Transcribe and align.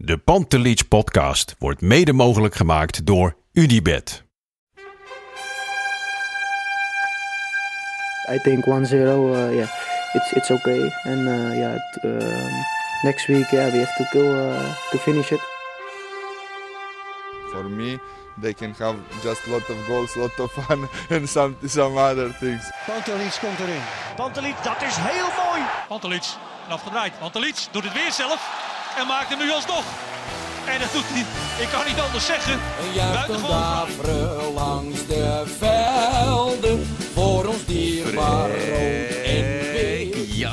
De 0.00 0.18
Pantelich 0.18 0.88
podcast 0.88 1.54
wordt 1.58 1.80
mede 1.80 2.12
mogelijk 2.12 2.54
gemaakt 2.54 3.06
door 3.06 3.36
Unibed. 3.52 4.24
I 8.30 8.38
think 8.42 8.64
1-0, 8.64 8.68
uh, 8.70 9.54
yeah, 9.54 9.68
it's 10.12 10.32
it's 10.32 10.50
okay. 10.50 10.92
And 11.02 11.26
uh, 11.26 11.56
yeah, 11.56 11.78
um, 12.04 12.64
next 13.02 13.26
week, 13.26 13.50
yeah, 13.50 13.72
we 13.72 13.78
have 13.78 13.96
to 13.96 14.04
go 14.12 14.20
uh, 14.20 14.90
to 14.90 14.98
finish 14.98 15.30
it. 15.30 15.40
For 17.50 17.64
me, 17.64 17.98
they 18.40 18.54
can 18.54 18.74
have 18.78 18.96
just 19.22 19.46
a 19.46 19.50
lot 19.50 19.68
of 19.68 19.86
goals, 19.86 20.16
a 20.16 20.18
lot 20.18 20.38
of 20.38 20.52
fun, 20.52 20.88
and 21.16 21.28
some 21.28 21.56
some 21.66 21.96
other 22.00 22.32
things. 22.38 22.70
Pantelic 22.86 23.38
komt 23.40 23.58
erin. 23.58 23.82
Pantelic, 24.16 24.54
dat 24.62 24.82
is 24.82 24.96
heel 24.96 25.28
mooi. 25.44 25.62
Pantelic, 25.88 26.24
afgedraaid. 26.68 27.18
Pantelic 27.18 27.66
doet 27.72 27.84
het 27.84 27.92
weer 27.92 28.12
zelf 28.12 28.67
en 28.96 29.06
maakt 29.06 29.28
hem 29.28 29.38
nu 29.38 29.50
alsnog. 29.50 29.84
En 30.66 30.80
dat 30.80 30.92
doet 30.92 31.04
hij, 31.06 31.24
ik 31.64 31.68
kan 31.68 31.86
niet 31.86 32.00
anders 32.00 32.26
zeggen. 32.26 32.52
Een 32.52 32.92
juichen 32.92 33.42
daveren 33.42 34.52
langs 34.52 35.06
de 35.06 35.44
velden. 35.58 36.96
Voor 37.14 37.46
ons 37.46 37.64
dierbaar 37.64 38.50
rood. 38.50 39.07
en 39.07 39.07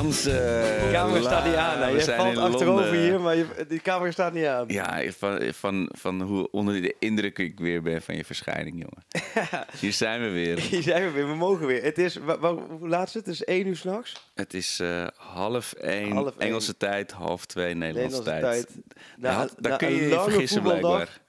wit. 0.01 0.23
Jansen. 0.23 0.33
De 0.33 0.89
camera 0.91 1.21
staat 1.21 1.45
niet 1.45 1.53
aan. 1.55 1.79
hè. 1.81 1.91
We 1.91 1.97
Je 1.97 2.03
zijn 2.03 2.19
valt 2.19 2.37
achterover 2.37 2.83
Londen. 2.83 3.01
hier, 3.01 3.19
maar 3.19 3.35
je, 3.35 3.65
die 3.67 3.79
camera 3.81 4.11
staat 4.11 4.33
niet 4.33 4.45
aan. 4.45 4.65
Ja, 4.67 5.03
van, 5.11 5.53
van, 5.53 5.89
van 5.97 6.21
hoe 6.21 6.51
onder 6.51 6.81
de 6.81 6.95
indruk 6.99 7.39
ik 7.39 7.59
weer 7.59 7.81
ben 7.81 8.01
van 8.01 8.15
je 8.15 8.25
verschijning, 8.25 8.75
jongen. 8.75 9.05
Hier 9.79 9.93
zijn 9.93 10.21
we 10.21 10.29
weer. 10.29 10.59
Hier 10.59 10.81
zijn 10.81 11.03
we 11.05 11.11
weer, 11.11 11.27
we 11.27 11.35
mogen 11.35 11.67
weer. 11.67 11.83
Het 11.83 11.97
is, 11.97 12.17
hoe 12.17 12.77
laat 12.87 13.07
is 13.07 13.13
het? 13.13 13.25
Het 13.25 13.33
is 13.35 13.43
één 13.43 13.67
uur 13.67 13.75
s'nachts. 13.77 14.31
Het 14.35 14.53
is 14.53 14.79
eh, 14.79 15.07
half 15.15 15.73
één 15.73 16.11
Half 16.11 16.27
één. 16.37 16.39
Engelse 16.47 16.77
tijd, 16.77 17.11
half 17.11 17.45
twee 17.45 17.73
Nederlandse, 17.73 18.17
Nederlandse 18.17 18.63
tijd. 18.63 18.67
tijd. 18.67 18.97
Daar 19.17 19.31
Na- 19.33 19.37
had- 19.39 19.55
daar 19.59 19.71
na 19.71 19.77
kun 19.77 19.91
je 19.91 20.01
je 20.07 20.09
vergissen 20.19 20.61
blijkbaar. 20.61 21.19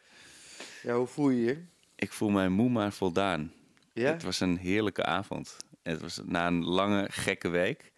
Ja, 0.83 0.95
hoe 0.95 1.07
voel 1.07 1.29
je 1.31 1.45
je? 1.45 1.59
Ik 1.97 2.13
voel 2.13 2.29
mij 2.31 2.49
moe 2.49 2.69
maar 2.71 2.93
voldaan. 2.93 3.53
Ja? 3.93 4.13
Het 4.13 4.23
was 4.23 4.41
een 4.41 4.57
heerlijke 4.57 5.05
avond. 5.05 5.57
Het 5.83 6.01
was 6.01 6.21
na 6.25 6.47
een 6.47 6.65
lange, 6.65 7.07
gekke 7.11 7.49
week. 7.49 7.93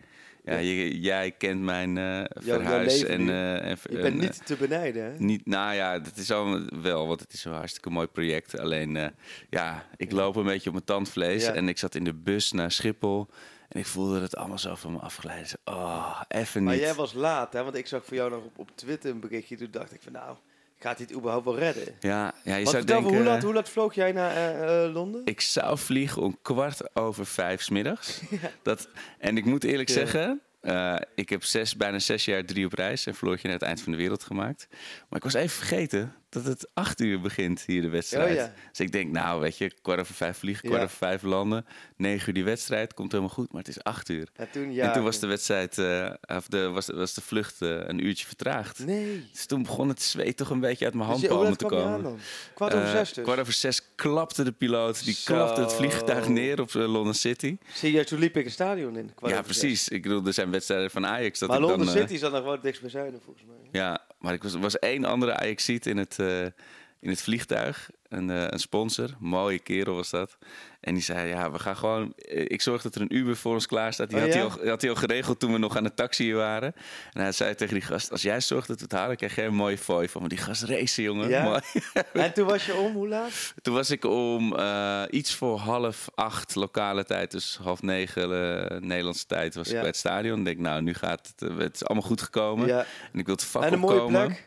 Ja, 0.50 0.56
je- 0.58 1.00
jij 1.00 1.30
kent 1.30 1.60
mijn 1.60 1.98
eh, 1.98 2.04
jouw 2.44 2.58
verhuis 2.58 3.04
en, 3.04 3.24
nu. 3.24 3.30
eh, 3.30 3.54
en, 3.70 3.76
Je 3.90 3.96
en, 3.96 4.02
bent 4.02 4.14
eh, 4.14 4.20
niet 4.20 4.46
te 4.46 4.56
benijden, 4.56 5.04
hè? 5.04 5.18
Niet, 5.18 5.46
nou 5.46 5.74
ja, 5.74 5.98
dat 5.98 6.16
is 6.16 6.30
al 6.30 6.60
wel, 6.82 7.06
want 7.08 7.20
het 7.20 7.32
is 7.32 7.44
een 7.44 7.52
hartstikke 7.52 7.90
mooi 7.90 8.06
project. 8.06 8.58
Alleen, 8.58 8.96
eh, 8.96 9.06
ja, 9.50 9.86
ik 9.96 10.12
loop 10.12 10.36
een 10.36 10.44
beetje 10.44 10.66
op 10.68 10.72
mijn 10.74 10.84
tandvlees. 10.86 11.44
Ja. 11.44 11.52
En 11.52 11.68
ik 11.68 11.78
zat 11.78 11.94
in 11.94 12.04
de 12.04 12.14
bus 12.14 12.52
naar 12.52 12.72
Schiphol. 12.72 13.28
En 13.68 13.80
ik 13.80 13.86
voelde 13.86 14.12
dat 14.12 14.22
het 14.22 14.36
allemaal 14.36 14.58
zo 14.58 14.74
van 14.74 14.92
me 14.92 14.98
afgeleid. 14.98 15.58
Oh, 15.64 16.20
even 16.28 16.60
niet. 16.60 16.68
Maar 16.70 16.78
jij 16.78 16.94
was 16.94 17.12
laat, 17.12 17.52
hè? 17.52 17.62
Want 17.62 17.76
ik 17.76 17.86
zag 17.86 18.04
voor 18.04 18.16
jou 18.16 18.30
nog 18.30 18.44
op, 18.44 18.58
op 18.58 18.70
Twitter 18.74 19.10
een 19.10 19.20
berichtje. 19.20 19.56
Toen 19.56 19.68
dacht 19.70 19.94
ik 19.94 20.02
van, 20.02 20.12
nou, 20.12 20.36
gaat 20.78 20.96
hij 20.96 21.06
het 21.08 21.16
überhaupt 21.16 21.44
wel 21.44 21.58
redden? 21.58 21.94
Ja, 22.00 22.34
ja 22.44 22.54
je 22.56 22.64
Want 22.64 22.68
zou 22.68 22.84
denken... 22.84 23.14
hoe, 23.14 23.22
laat, 23.24 23.42
hoe 23.42 23.54
laat 23.54 23.68
vloog 23.68 23.94
jij 23.94 24.12
naar 24.12 24.36
eh, 24.36 24.84
eh, 24.84 24.92
Londen? 24.94 25.20
Ik 25.24 25.40
zou 25.40 25.78
vliegen 25.78 26.22
om 26.22 26.38
kwart 26.42 26.96
over 26.96 27.26
vijf 27.26 27.62
's 27.62 27.68
middags. 27.68 28.20
Dat, 28.62 28.88
en 29.18 29.36
ik 29.36 29.44
moet 29.44 29.64
eerlijk 29.64 29.88
Ja. 29.88 29.94
zeggen, 29.94 30.40
eh, 30.60 30.96
ik 31.14 31.28
heb 31.28 31.44
zes, 31.44 31.76
bijna 31.76 31.98
zes 31.98 32.24
jaar 32.24 32.44
drie 32.44 32.66
op 32.66 32.72
reis 32.72 33.06
en 33.06 33.14
Floortje 33.14 33.48
naar 33.48 33.56
het 33.58 33.66
eind 33.66 33.80
van 33.80 33.92
de 33.92 33.98
wereld 33.98 34.22
gemaakt. 34.22 34.66
Maar 35.08 35.18
ik 35.18 35.24
was 35.24 35.34
even 35.34 35.56
vergeten 35.56 36.14
dat 36.28 36.44
het 36.44 36.68
acht 36.74 37.00
uur 37.00 37.20
begint 37.20 37.62
hier 37.66 37.82
de 37.82 37.88
wedstrijd. 37.88 38.30
Oh 38.30 38.34
ja. 38.36 38.52
Dus 38.70 38.80
ik 38.80 38.92
denk, 38.92 39.10
nou 39.12 39.40
weet 39.40 39.58
je, 39.58 39.72
kwart 39.82 40.00
over 40.00 40.14
vijf 40.14 40.36
vliegen, 40.38 40.64
kwart 40.64 40.78
Ja. 40.80 40.84
over 40.86 40.96
vijf 40.96 41.22
landen. 41.22 41.66
Negen 41.96 42.28
uur 42.28 42.34
die 42.34 42.44
wedstrijd, 42.44 42.94
komt 42.94 43.12
helemaal 43.12 43.34
goed, 43.34 43.52
maar 43.52 43.62
het 43.62 43.70
is 43.76 43.82
acht 43.82 44.08
uur. 44.08 44.28
En 44.36 44.50
toen, 44.50 44.72
ja, 44.72 44.86
en 44.86 44.92
toen 44.92 45.02
was 45.04 45.18
de 45.18 45.26
wedstrijd, 45.26 45.78
eh, 45.78 46.10
of 46.36 46.46
de, 46.46 46.68
was, 46.68 46.86
was 46.86 47.14
de 47.14 47.20
vlucht 47.20 47.62
eh, 47.62 47.68
een 47.86 48.04
uurtje 48.06 48.26
vertraagd. 48.26 48.78
Nee. 48.78 49.26
Dus 49.32 49.46
toen 49.46 49.62
begon 49.62 49.88
het 49.88 50.02
zweet 50.02 50.36
toch 50.36 50.50
een 50.50 50.60
beetje 50.60 50.84
uit 50.84 50.94
mijn 50.94 51.08
Dus 51.08 51.18
handpalmen 51.18 51.48
laat 51.48 51.58
te 51.58 51.64
komen. 51.64 52.18
Kwart 52.54 52.74
over 52.74 52.86
Eh, 52.86 52.92
zes 52.92 53.12
dus? 53.12 53.24
Kwart 53.24 53.40
over 53.40 53.52
zes 53.52 53.82
klapte 53.94 54.44
de 54.44 54.52
piloot. 54.52 55.04
Die 55.04 55.14
Zo. 55.14 55.34
klapte 55.34 55.60
het 55.60 55.72
vliegtuig 55.72 56.28
neer 56.28 56.60
op 56.60 56.72
London 56.74 57.14
City. 57.14 57.56
Zie 57.74 57.92
je, 57.92 58.04
toen 58.04 58.18
liep 58.18 58.36
ik 58.36 58.44
een 58.44 58.50
stadion 58.50 58.96
in. 58.96 59.14
kwart 59.14 59.32
ja, 59.32 59.42
precies. 59.42 59.88
Ik 59.88 60.02
bedoel, 60.02 60.26
er 60.26 60.32
zijn 60.32 60.50
wedstrijden 60.50 60.90
van 60.90 61.06
Ajax. 61.06 61.38
Dat 61.38 61.48
Maar 61.48 61.60
ik 61.60 61.66
dan, 61.68 61.80
eh, 61.82 61.88
City 61.88 62.16
zat 62.16 62.32
nog 62.32 62.42
wel 62.42 62.52
het 62.52 62.62
dichtst 62.62 62.80
bij 62.82 62.90
Zuiden, 62.90 63.20
volgens 63.24 63.44
mij. 63.46 63.56
Ja, 63.80 64.00
maar 64.18 64.34
ik 64.34 64.42
was, 64.42 64.54
was 64.54 64.78
één 64.78 65.04
andere 65.04 65.36
Ajaxiet 65.36 65.86
in 65.86 65.96
het, 65.96 66.17
eh, 66.18 66.42
in 67.00 67.08
het 67.10 67.22
vliegtuig. 67.22 67.90
Een, 68.08 68.30
eh, 68.30 68.44
een 68.48 68.58
sponsor. 68.58 69.08
Mooie 69.18 69.58
kerel 69.58 69.94
was 69.94 70.10
dat. 70.10 70.36
En 70.80 70.94
die 70.94 71.02
zei, 71.02 71.28
ja, 71.28 71.50
we 71.50 71.58
gaan 71.58 71.76
gewoon... 71.76 72.12
eh, 72.16 72.44
Ik 72.48 72.62
zorg 72.62 72.82
dat 72.82 72.94
er 72.94 73.00
een 73.00 73.16
Uber 73.16 73.36
voor 73.36 73.54
ons 73.54 73.66
klaar 73.66 73.92
staat. 73.92 74.08
Die 74.08 74.18
Oh, 74.18 74.24
had, 74.24 74.32
ja? 74.34 74.38
hij 74.40 74.48
al, 74.50 74.68
had 74.68 74.80
hij 74.80 74.90
al 74.90 74.96
geregeld 74.96 75.40
toen 75.40 75.52
we 75.52 75.58
nog 75.58 75.76
aan 75.76 75.84
het 75.84 75.96
taxi 75.96 76.34
waren. 76.34 76.74
En 77.12 77.22
hij 77.22 77.32
zei 77.32 77.54
tegen 77.54 77.74
die 77.74 77.82
gast, 77.82 78.10
als 78.10 78.22
jij 78.22 78.40
zorgt 78.40 78.68
dat 78.68 78.76
we 78.76 78.82
het 78.82 78.92
halen... 78.92 79.16
krijg 79.16 79.34
jij 79.34 79.46
een 79.46 79.54
mooie 79.54 79.78
fooi 79.78 80.08
van. 80.08 80.20
Maar 80.20 80.30
die 80.30 80.38
gast 80.38 80.62
racen, 80.62 81.02
jongen. 81.02 81.28
Ja? 81.28 81.42
Mooi. 81.42 81.60
En 82.12 82.32
toen 82.32 82.46
was 82.46 82.66
je 82.66 82.74
om, 82.76 82.92
hoe 82.94 83.08
laat? 83.08 83.54
Toen 83.62 83.74
was 83.74 83.90
ik 83.90 84.04
om 84.04 84.56
iets 85.10 85.34
voor 85.34 85.58
half 85.58 86.08
acht 86.14 86.54
lokale 86.54 87.04
tijd, 87.04 87.30
dus 87.30 87.58
half 87.62 87.82
negen 87.82 88.28
Nederlandse 88.86 89.26
tijd, 89.26 89.54
was 89.54 89.66
Ja. 89.68 89.72
ik 89.74 89.78
bij 89.78 89.88
het 89.88 89.96
stadion. 89.98 90.38
Ik 90.38 90.44
denk, 90.44 90.58
nou, 90.58 90.82
nu 90.82 90.94
gaat 90.94 91.32
het, 91.36 91.50
het 91.58 91.74
is 91.74 91.84
allemaal 91.84 92.06
goed 92.08 92.22
gekomen. 92.22 92.68
En 92.78 93.18
ik 93.18 93.26
wil 93.26 93.34
het 93.34 93.44
vak 93.44 93.62
En 93.62 93.72
een 93.72 93.78
mooie 93.78 93.94
opkomen. 94.00 94.26
plek. 94.26 94.46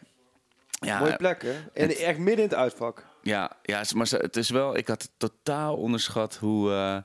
Ja, 0.86 1.00
mooie 1.00 1.16
plek, 1.16 1.42
hè? 1.42 1.52
En 1.74 1.88
het- 1.88 1.98
echt 1.98 2.18
midden 2.18 2.44
in 2.44 2.50
het 2.50 2.54
uitvak. 2.60 3.06
ja, 3.22 3.52
ja, 3.64 3.84
maar 3.96 4.08
het 4.10 4.38
is 4.38 4.50
wel, 4.50 4.78
ik 4.78 4.88
had 4.88 5.10
totaal 5.18 5.76
onderschat 5.78 6.36
hoe, 6.36 6.72
eh, 6.72 6.98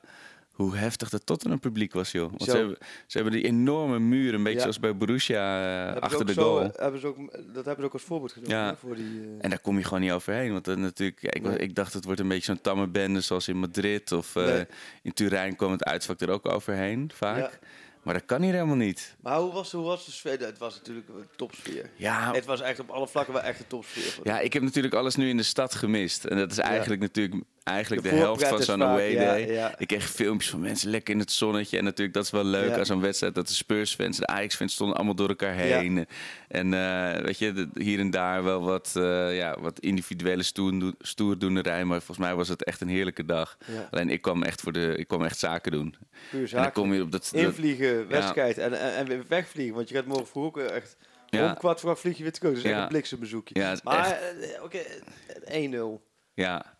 hoe 0.53 0.77
heftig 0.77 1.11
het 1.11 1.27
Tottenham 1.27 1.61
publiek 1.61 1.93
was, 1.93 2.13
joh. 2.13 2.29
Want 2.31 2.43
ze 2.43 2.57
hebben, 2.57 2.77
ze 3.07 3.17
hebben 3.19 3.35
die 3.35 3.45
enorme 3.45 3.99
muren, 3.99 4.35
een 4.35 4.43
beetje 4.43 4.55
Ja. 4.59 4.63
zoals 4.63 4.81
bij 4.81 4.97
Borussia, 4.97 5.63
eh, 5.95 6.01
achter 6.01 6.27
de 6.27 6.35
goal. 6.35 6.71
hebben 6.77 7.01
ze 7.01 7.07
ook, 7.07 7.17
dat 7.33 7.65
hebben 7.65 7.77
ze 7.77 7.85
ook 7.85 7.93
als 7.93 8.03
voorbeeld 8.03 8.33
genomen. 8.33 8.57
Ja. 8.57 8.67
hè, 8.67 8.77
Voor 8.77 8.95
die, 8.97 9.21
eh, 9.21 9.29
En 9.41 9.51
daar 9.51 9.59
kom 9.61 9.79
je 9.79 9.85
gewoon 9.85 10.01
niet 10.01 10.13
overheen. 10.13 10.53
Want 10.53 10.65
dan 10.65 10.81
natuurlijk, 10.81 11.23
ja, 11.23 11.31
ik, 11.33 11.43
Nee. 11.43 11.59
ik 11.59 11.75
dacht 11.75 11.93
het 11.93 12.05
wordt 12.05 12.21
een 12.21 12.29
beetje 12.29 12.45
zo'n 12.53 12.61
tamme 12.61 12.87
bende 12.87 13.21
zoals 13.21 13.49
in 13.49 13.57
Madrid. 13.59 14.13
Of 14.13 14.35
Nee. 14.35 14.67
in 15.03 15.13
Turijn 15.13 15.57
kwam 15.57 15.71
het 15.73 15.85
uitvak 15.85 16.21
er 16.21 16.31
ook 16.31 16.49
overheen, 16.49 17.11
vaak. 17.15 17.39
Ja. 17.39 17.51
Maar 18.07 18.15
dat 18.15 18.25
kan 18.25 18.43
hier 18.43 18.53
helemaal 18.53 18.77
niet. 18.77 19.15
Maar 19.21 19.39
hoe 19.39 19.53
was, 19.53 19.73
hoe 19.73 19.85
was 19.85 20.05
de 20.05 20.11
sfeer? 20.11 20.41
Het 20.41 20.59
was 20.59 20.75
natuurlijk 20.77 21.09
een 21.09 21.27
topsfeer. 21.37 21.91
Ja, 21.97 22.33
Het 22.33 22.45
was 22.45 22.61
echt 22.61 22.81
op 22.81 22.91
alle 22.91 23.09
vlakken 23.09 23.35
wel 23.35 23.43
echt 23.43 23.59
een 23.61 23.67
topsfeer. 23.67 24.19
ja, 24.23 24.41
ik 24.41 24.53
heb 24.53 24.63
natuurlijk 24.63 24.95
alles 24.95 25.17
nu 25.17 25.29
in 25.29 25.37
de 25.37 25.43
stad 25.43 25.75
gemist. 25.75 26.25
En 26.25 26.37
dat 26.37 26.51
is 26.51 26.59
eigenlijk 26.59 27.01
natuurlijk 27.01 27.45
eigenlijk 27.67 28.03
De 28.03 28.09
de, 28.09 28.15
helft 28.17 28.47
van 28.49 28.63
zo'n 28.63 28.83
away 28.83 29.15
day. 29.15 29.53
ja. 29.53 29.75
Ik 29.79 29.87
kreeg 29.87 30.11
filmpjes 30.11 30.51
van 30.51 30.61
mensen 30.61 30.91
lekker 30.91 31.15
in 31.15 31.21
het 31.21 31.33
zonnetje. 31.33 31.79
En 31.79 31.85
natuurlijk, 31.85 32.15
dat 32.17 32.25
is 32.25 32.31
wel 32.31 32.45
leuk 32.45 32.69
Ja. 32.71 32.79
aan 32.79 32.87
zo'n 32.87 33.01
wedstrijd. 33.01 33.35
Dat 33.35 33.47
de 33.49 33.55
Spurs-fans 33.55 34.17
de 34.19 34.27
Ajax-fans 34.27 34.73
stonden 34.73 34.97
allemaal 34.97 35.15
door 35.15 35.29
elkaar 35.29 35.55
heen. 35.55 36.07
En 36.49 36.75
eh, 36.75 37.23
weet 37.23 37.39
je, 37.39 37.53
de- 37.53 37.69
hier 37.75 37.99
en 37.99 38.11
daar 38.11 38.45
wel 38.45 38.61
wat, 38.63 38.93
eh, 38.97 39.37
ja, 39.37 39.61
wat 39.61 39.79
individuele 39.81 40.43
stoerdoen- 40.43 40.95
stoerdoenerij. 40.99 41.85
Maar 41.85 41.97
volgens 42.03 42.27
mij 42.27 42.35
was 42.35 42.49
het 42.49 42.65
echt 42.65 42.81
een 42.81 42.89
heerlijke 42.89 43.25
dag. 43.25 43.57
Alleen 43.91 44.11
ik 44.11 44.21
kwam 44.23 44.43
echt 44.43 44.61
voor 44.61 44.73
de, 44.73 44.95
ik 44.97 45.09
kwam 45.09 45.25
echt 45.25 45.39
zaken 45.39 45.73
doen. 45.73 45.91
Puur 45.91 46.05
En 46.33 46.39
dan 46.39 46.49
zaken. 46.49 46.73
kom 46.73 46.95
je 46.95 47.03
op 47.03 47.13
dat... 47.13 47.29
dat- 47.33 47.43
Invliegen, 47.43 48.09
wedstrijd 48.09 48.59
en, 48.59 48.95
en, 48.97 49.25
wegvliegen. 49.29 49.75
Want 49.75 49.89
je 49.89 49.95
gaat 49.95 50.07
morgen 50.07 50.27
vroeg 50.27 50.45
ook 50.47 50.59
echt... 50.59 50.97
Ja. 51.29 51.49
Om 51.49 51.55
kwart 51.55 51.81
voor 51.81 51.97
vlieg 51.97 52.17
je 52.17 52.23
weer 52.23 52.33
terug. 52.33 52.55
Dus 52.55 52.63
echt 52.63 52.81
een 52.81 52.89
bliksembezoekje. 52.89 53.77
Maar 53.85 54.11
eh, 54.11 54.63
oké, 54.63 54.79
eh, 55.45 55.71
1-0. 55.73 56.01
ja, 56.35 56.76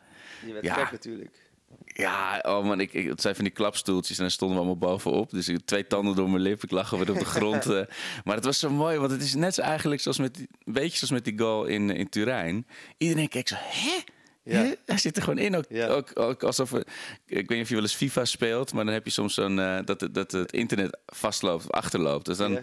Je 0.47 0.53
werd 0.53 0.65
Ja. 0.65 0.75
gek 0.75 0.91
natuurlijk. 0.91 1.45
Ja, 1.85 2.39
oh 2.43 2.65
man, 2.65 2.81
ik, 2.81 2.93
ik, 2.93 3.07
het 3.09 3.21
zijn 3.21 3.35
van 3.35 3.45
die 3.45 3.53
klapstoeltjes 3.53 4.17
en 4.17 4.23
daar 4.23 4.33
stonden 4.33 4.57
we 4.57 4.63
allemaal 4.65 4.89
bovenop. 4.91 5.31
Dus 5.31 5.49
ik, 5.49 5.59
twee 5.65 5.87
tanden 5.87 6.17
door 6.17 6.31
mijn 6.31 6.43
lip, 6.43 6.63
ik 6.63 6.71
lag 6.71 6.91
weer 6.91 7.11
op 7.11 7.19
de 7.19 7.25
grond. 7.25 7.67
eh. 7.71 7.83
maar 8.25 8.35
het 8.37 8.45
was 8.45 8.59
zo 8.59 8.71
mooi, 8.71 8.99
want 8.99 9.11
het 9.11 9.23
is 9.23 9.35
net 9.35 9.55
zo 9.55 9.63
eigenlijk 9.63 10.01
zoals 10.01 10.19
met 10.19 10.39
een 10.39 10.73
beetje 10.73 10.97
zoals 10.97 11.13
met 11.13 11.25
die 11.25 11.39
goal 11.39 11.65
in, 11.65 11.91
in 11.91 12.09
Turijn. 12.09 12.67
Iedereen 12.99 13.29
keek 13.29 13.49
zo, 13.49 13.55
hè? 13.59 13.99
Ja. 14.43 14.75
Hij 14.87 14.99
zit 14.99 15.17
er 15.17 15.23
gewoon 15.23 15.39
in. 15.39 15.57
Ook, 15.57 15.65
Ja. 15.69 15.87
ook, 15.87 16.19
ook 16.19 16.43
alsof 16.43 16.73
ik 16.73 16.85
weet 17.27 17.49
niet 17.49 17.61
of 17.63 17.69
je 17.69 17.75
wel 17.75 17.83
eens 17.83 17.95
FIFA 17.95 18.25
speelt, 18.25 18.73
maar 18.73 18.85
dan 18.85 18.95
heb 18.95 19.05
je 19.05 19.11
soms 19.11 19.35
zo'n 19.35 19.59
eh, 19.61 19.79
dat, 19.85 20.01
het- 20.01 20.15
dat 20.15 20.33
het 20.33 20.53
internet 20.53 20.99
vastloopt 21.07 21.65
of 21.65 21.71
achterloopt. 21.71 22.27
Dus 22.27 22.37
dan 22.37 22.53
Ja. 22.53 22.61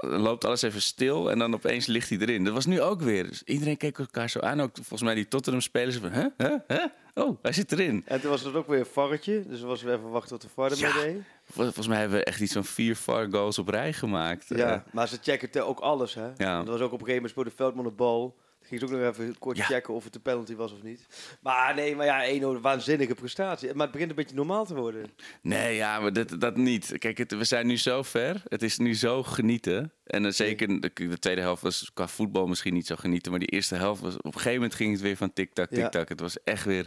Loopt 0.00 0.44
alles 0.44 0.62
even 0.62 0.82
stil 0.82 1.30
en 1.30 1.38
dan 1.38 1.54
opeens 1.54 1.86
ligt 1.86 2.08
hij 2.08 2.18
erin. 2.18 2.44
Dat 2.44 2.54
was 2.54 2.66
nu 2.66 2.80
ook 2.82 3.00
weer. 3.00 3.28
Dus 3.28 3.42
iedereen 3.42 3.76
keek 3.76 3.98
elkaar 3.98 4.30
zo 4.30 4.40
aan. 4.40 4.60
Ook 4.60 4.70
volgens 4.74 5.02
mij 5.02 5.14
die 5.14 5.28
Tottenham-spelers 5.28 5.96
van, 5.96 6.10
hè? 6.10 6.26
Hè? 6.36 6.54
Hè? 6.66 6.84
Oh, 7.14 7.38
hij 7.42 7.52
zit 7.52 7.72
erin. 7.72 8.02
En 8.06 8.20
toen 8.20 8.30
was 8.30 8.42
het 8.42 8.54
ook 8.54 8.66
weer 8.66 8.78
een 8.78 8.86
varretje. 8.86 9.44
Dus 9.48 9.60
we 9.60 9.66
was 9.66 9.82
weer 9.82 9.94
even 9.94 10.10
wachten 10.10 10.38
tot 10.38 10.42
de 10.42 10.48
VAR 10.54 10.70
ermee 10.70 10.90
Ja. 10.92 11.00
deed. 11.02 11.22
Vol- 11.50 11.64
Volgens 11.64 11.86
mij 11.88 11.98
hebben 12.00 12.18
we 12.18 12.24
echt 12.24 12.40
iets 12.40 12.52
van 12.52 12.64
vier 12.64 12.96
VAR 12.96 13.28
goals 13.30 13.58
op 13.58 13.68
rij 13.68 13.92
gemaakt. 13.92 14.44
Ja, 14.48 14.72
Eh, 14.74 14.80
maar 14.92 15.08
ze 15.08 15.18
checken 15.22 15.66
ook 15.66 15.78
alles, 15.80 16.14
hè. 16.14 16.26
Ja. 16.36 16.58
Er 16.58 16.64
was 16.64 16.80
ook 16.80 16.92
op 16.92 17.00
een 17.00 17.06
gegeven 17.06 17.14
moment 17.14 17.30
speelde 17.30 17.50
Veldman 17.50 17.84
de 17.84 17.90
bal. 17.90 18.36
Ging 18.66 18.80
ze 18.80 18.86
ook 18.86 18.92
nog 18.92 19.00
even 19.14 19.38
kort 19.38 19.56
Ja. 19.56 19.64
checken 19.64 19.94
of 19.94 20.04
het 20.04 20.14
een 20.14 20.22
penalty 20.22 20.54
was 20.54 20.72
of 20.72 20.82
niet. 20.82 21.06
Maar 21.40 21.74
nee, 21.74 21.96
maar 21.96 22.06
ja, 22.06 22.24
1 22.24 22.60
waanzinnige 22.60 23.14
prestatie. 23.14 23.74
Maar 23.74 23.82
het 23.82 23.90
begint 23.92 24.10
een 24.10 24.16
beetje 24.16 24.34
normaal 24.36 24.64
te 24.64 24.74
worden. 24.74 25.10
nee, 25.42 25.76
ja, 25.76 26.00
maar 26.00 26.12
dat, 26.12 26.40
dat 26.40 26.56
niet. 26.56 26.92
Kijk, 26.98 27.18
het, 27.18 27.32
we 27.36 27.44
zijn 27.44 27.66
nu 27.66 27.76
zo 27.78 28.02
ver. 28.02 28.42
Het 28.48 28.62
is 28.62 28.78
nu 28.78 28.94
zo 28.94 29.22
genieten. 29.22 29.92
En 30.04 30.22
dan 30.22 30.32
zeker 30.32 30.80
de, 30.80 30.90
de 30.94 31.18
tweede 31.18 31.40
helft 31.40 31.62
was 31.62 31.90
qua 31.94 32.08
voetbal 32.08 32.46
misschien 32.46 32.74
niet 32.74 32.86
zo 32.86 32.96
genieten. 32.96 33.30
Maar 33.30 33.40
die 33.40 33.48
eerste 33.48 33.74
helft 33.74 34.00
was... 34.00 34.16
Op 34.16 34.24
een 34.24 34.32
gegeven 34.32 34.54
moment 34.54 34.74
ging 34.74 34.92
het 34.92 35.00
weer 35.00 35.16
van 35.16 35.32
tik-tak, 35.32 35.70
Ja. 35.70 35.76
tik-tak. 35.82 36.08
Het 36.08 36.20
was 36.20 36.42
echt 36.42 36.64
weer 36.64 36.86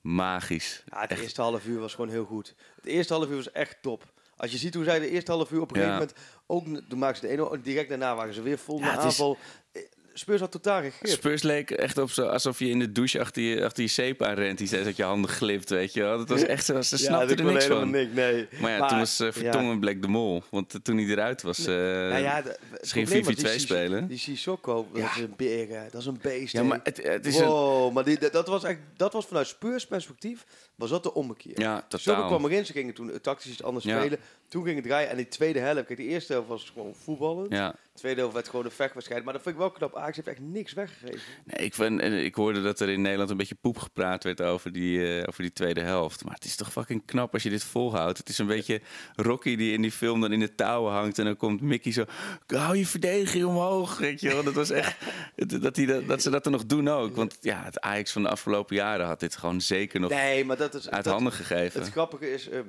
magisch. 0.00 0.82
Ja, 0.86 1.00
het 1.00 1.10
Echt. 1.10 1.20
eerste 1.22 1.40
half 1.42 1.66
uur 1.66 1.80
was 1.80 1.94
gewoon 1.94 2.10
heel 2.10 2.24
goed. 2.24 2.54
Het 2.76 2.86
eerste 2.86 3.12
half 3.14 3.28
uur 3.28 3.36
was 3.36 3.52
echt 3.52 3.76
top. 3.82 4.12
Als 4.36 4.50
je 4.52 4.58
ziet 4.58 4.74
hoe 4.74 4.84
zij 4.84 4.98
de 4.98 5.10
eerste 5.10 5.32
half 5.32 5.50
uur 5.50 5.60
op 5.60 5.70
een 5.74 5.80
Ja. 5.80 5.86
gegeven 5.96 6.14
moment... 6.16 6.42
Ook, 6.46 6.88
toen 6.88 6.98
maakten 6.98 7.28
ze 7.30 7.36
de 7.36 7.48
1 7.50 7.62
direct 7.62 7.88
daarna 7.88 8.14
waren 8.16 8.34
ze 8.34 8.42
weer 8.42 8.58
vol 8.58 8.78
Ja, 8.78 8.96
aanval. 8.96 9.38
Eh, 9.72 9.82
Spurs 10.16 10.40
had 10.40 10.50
totaal 10.50 10.80
grip. 10.80 10.94
Spurs 11.02 11.42
leek 11.42 11.70
echt 11.70 11.98
op 11.98 12.10
zo, 12.10 12.26
alsof 12.26 12.58
je 12.58 12.68
in 12.68 12.78
de 12.78 12.92
douche 12.92 13.20
achter 13.20 13.42
je, 13.42 13.64
achter 13.64 13.82
je 13.82 13.88
zeep 13.88 14.22
aan 14.22 14.34
rent. 14.34 14.58
Die 14.58 14.66
zei 14.66 14.84
dat 14.84 14.96
je 14.96 15.02
handen 15.02 15.30
glipt, 15.30 15.70
weet 15.70 15.92
je 15.92 16.00
wel. 16.02 16.18
Dat 16.18 16.28
was 16.28 16.42
echt 16.42 16.64
zo, 16.64 16.82
ze 16.82 16.98
snapten 17.04 17.36
dat 17.36 17.46
er 17.46 17.52
niks 17.52 17.64
van. 17.66 17.90
niks, 17.90 18.12
nee. 18.12 18.48
Maar 18.60 18.70
ja, 18.70 18.86
toen 18.86 18.98
was 18.98 19.20
uh, 19.20 19.32
Vertongen 19.32 19.80
Black 19.80 20.02
de 20.02 20.08
Mol. 20.08 20.42
Want 20.50 20.74
uh, 20.74 20.80
toen 20.80 20.96
hij 20.96 21.06
eruit 21.06 21.42
was, 21.42 21.58
uh, 21.58 21.66
nou 21.66 22.22
ja, 22.22 22.42
de, 22.42 22.58
ging 22.80 23.08
probleem 23.08 23.24
was 23.24 23.34
4-4-2 23.34 23.36
die 23.36 23.48
Sis- 23.48 23.62
spelen. 23.62 24.06
Die 24.06 24.18
Sissoko, 24.18 24.88
dat 24.92 25.02
is 25.02 25.20
een 25.22 25.34
beer, 25.36 25.68
dat 25.90 26.00
is 26.00 26.06
een 26.06 26.18
beest. 26.22 26.52
Ja, 26.52 26.62
maar 26.62 26.80
het, 26.82 27.00
het 27.02 27.26
is 27.26 27.36
een... 27.38 27.46
wow, 27.46 27.92
maar 27.92 28.04
die, 28.04 28.18
dat, 28.18 28.32
dat 28.32 28.48
was 28.48 28.64
echt, 28.64 28.78
dat 28.96 29.12
was 29.12 29.26
vanuit 29.26 29.46
Spurs 29.46 29.86
perspectief, 29.86 30.44
was 30.74 30.90
dat 30.90 31.02
de 31.02 31.14
ommekeer. 31.14 31.60
Ja, 31.60 31.84
totaal. 31.88 32.26
kwam 32.26 32.44
erin, 32.44 32.66
ze 32.66 32.72
gingen 32.72 32.94
toen 32.94 33.10
eh, 33.10 33.16
tactisch 33.16 33.50
iets 33.50 33.62
anders 33.62 33.84
Ja. 33.84 33.98
spelen. 33.98 34.18
Toen 34.48 34.64
ging 34.64 34.76
het 34.76 34.84
draaien 34.84 35.10
en 35.10 35.16
die 35.16 35.28
tweede 35.28 35.58
helft, 35.58 35.86
kijk, 35.86 35.98
de 35.98 36.04
eerste 36.04 36.32
helft 36.32 36.48
was 36.48 36.70
gewoon 36.74 36.94
voetballen. 37.04 37.46
Ja. 37.48 37.70
De 37.70 38.00
tweede 38.00 38.18
helft 38.20 38.34
werd 38.34 38.48
gewoon 38.48 38.64
een 38.64 38.70
vechtwedstrijd. 38.70 39.24
Maar 39.24 39.32
dat 39.32 39.42
vind 39.42 39.54
ik 39.54 39.60
wel 39.60 39.70
knap. 39.70 39.96
Ajax 39.96 40.16
heeft 40.16 40.28
echt 40.28 40.40
niks 40.40 40.72
weggegeven. 40.72 41.20
Nee, 41.44 41.66
ik, 41.66 41.74
vind, 41.74 42.00
eh, 42.00 42.24
ik 42.24 42.34
hoorde 42.34 42.62
dat 42.62 42.80
er 42.80 42.88
in 42.88 43.00
Nederland 43.02 43.30
een 43.30 43.36
beetje 43.36 43.54
poep 43.60 43.78
gepraat 43.78 44.24
werd 44.24 44.40
over 44.40 44.72
die, 44.72 45.18
eh, 45.18 45.28
over 45.28 45.42
die 45.42 45.52
tweede 45.52 45.80
helft. 45.80 46.24
Maar 46.24 46.34
het 46.34 46.44
is 46.44 46.56
toch 46.56 46.72
fucking 46.72 47.02
knap 47.04 47.32
als 47.32 47.42
je 47.42 47.50
dit 47.50 47.64
volhoudt. 47.64 48.18
Het 48.18 48.28
is 48.28 48.38
een 48.38 48.46
beetje 48.46 48.80
Rocky 49.16 49.56
die 49.56 49.72
in 49.72 49.82
die 49.82 49.92
film 49.92 50.20
dan 50.20 50.32
in 50.32 50.40
de 50.40 50.54
touwen 50.54 50.92
hangt. 50.92 51.18
En 51.18 51.24
dan 51.24 51.36
komt 51.36 51.60
Mickey 51.60 51.92
zo, 51.92 52.04
hou 52.46 52.76
je 52.76 52.86
verdediging 52.86 53.44
omhoog. 53.44 53.98
Weet 53.98 54.20
je 54.20 54.28
wel. 54.28 54.42
Dat 54.42 54.54
was 54.54 54.70
echt, 54.70 54.96
dat, 55.62 55.74
die, 55.74 55.86
dat, 55.86 56.06
dat 56.06 56.22
ze 56.22 56.30
dat 56.30 56.44
er 56.44 56.50
nog 56.52 56.66
doen 56.66 56.88
ook. 56.88 57.16
Want 57.16 57.38
ja, 57.40 57.62
het 57.64 57.80
Ajax 57.80 58.12
van 58.12 58.22
de 58.22 58.28
afgelopen 58.28 58.76
jaren 58.76 59.06
had 59.06 59.20
dit 59.20 59.36
gewoon 59.36 59.60
zeker 59.60 60.00
nog 60.00 60.10
Nee, 60.10 60.44
maar 60.44 60.56
dat 60.56 60.63
is... 60.74 60.90
uit 60.90 61.04
dat- 61.04 61.12
handen 61.12 61.32
gegeven. 61.32 61.80
Het 61.80 61.90
grappige 61.90 62.30
is, 62.32 62.48
ehm, 62.48 62.68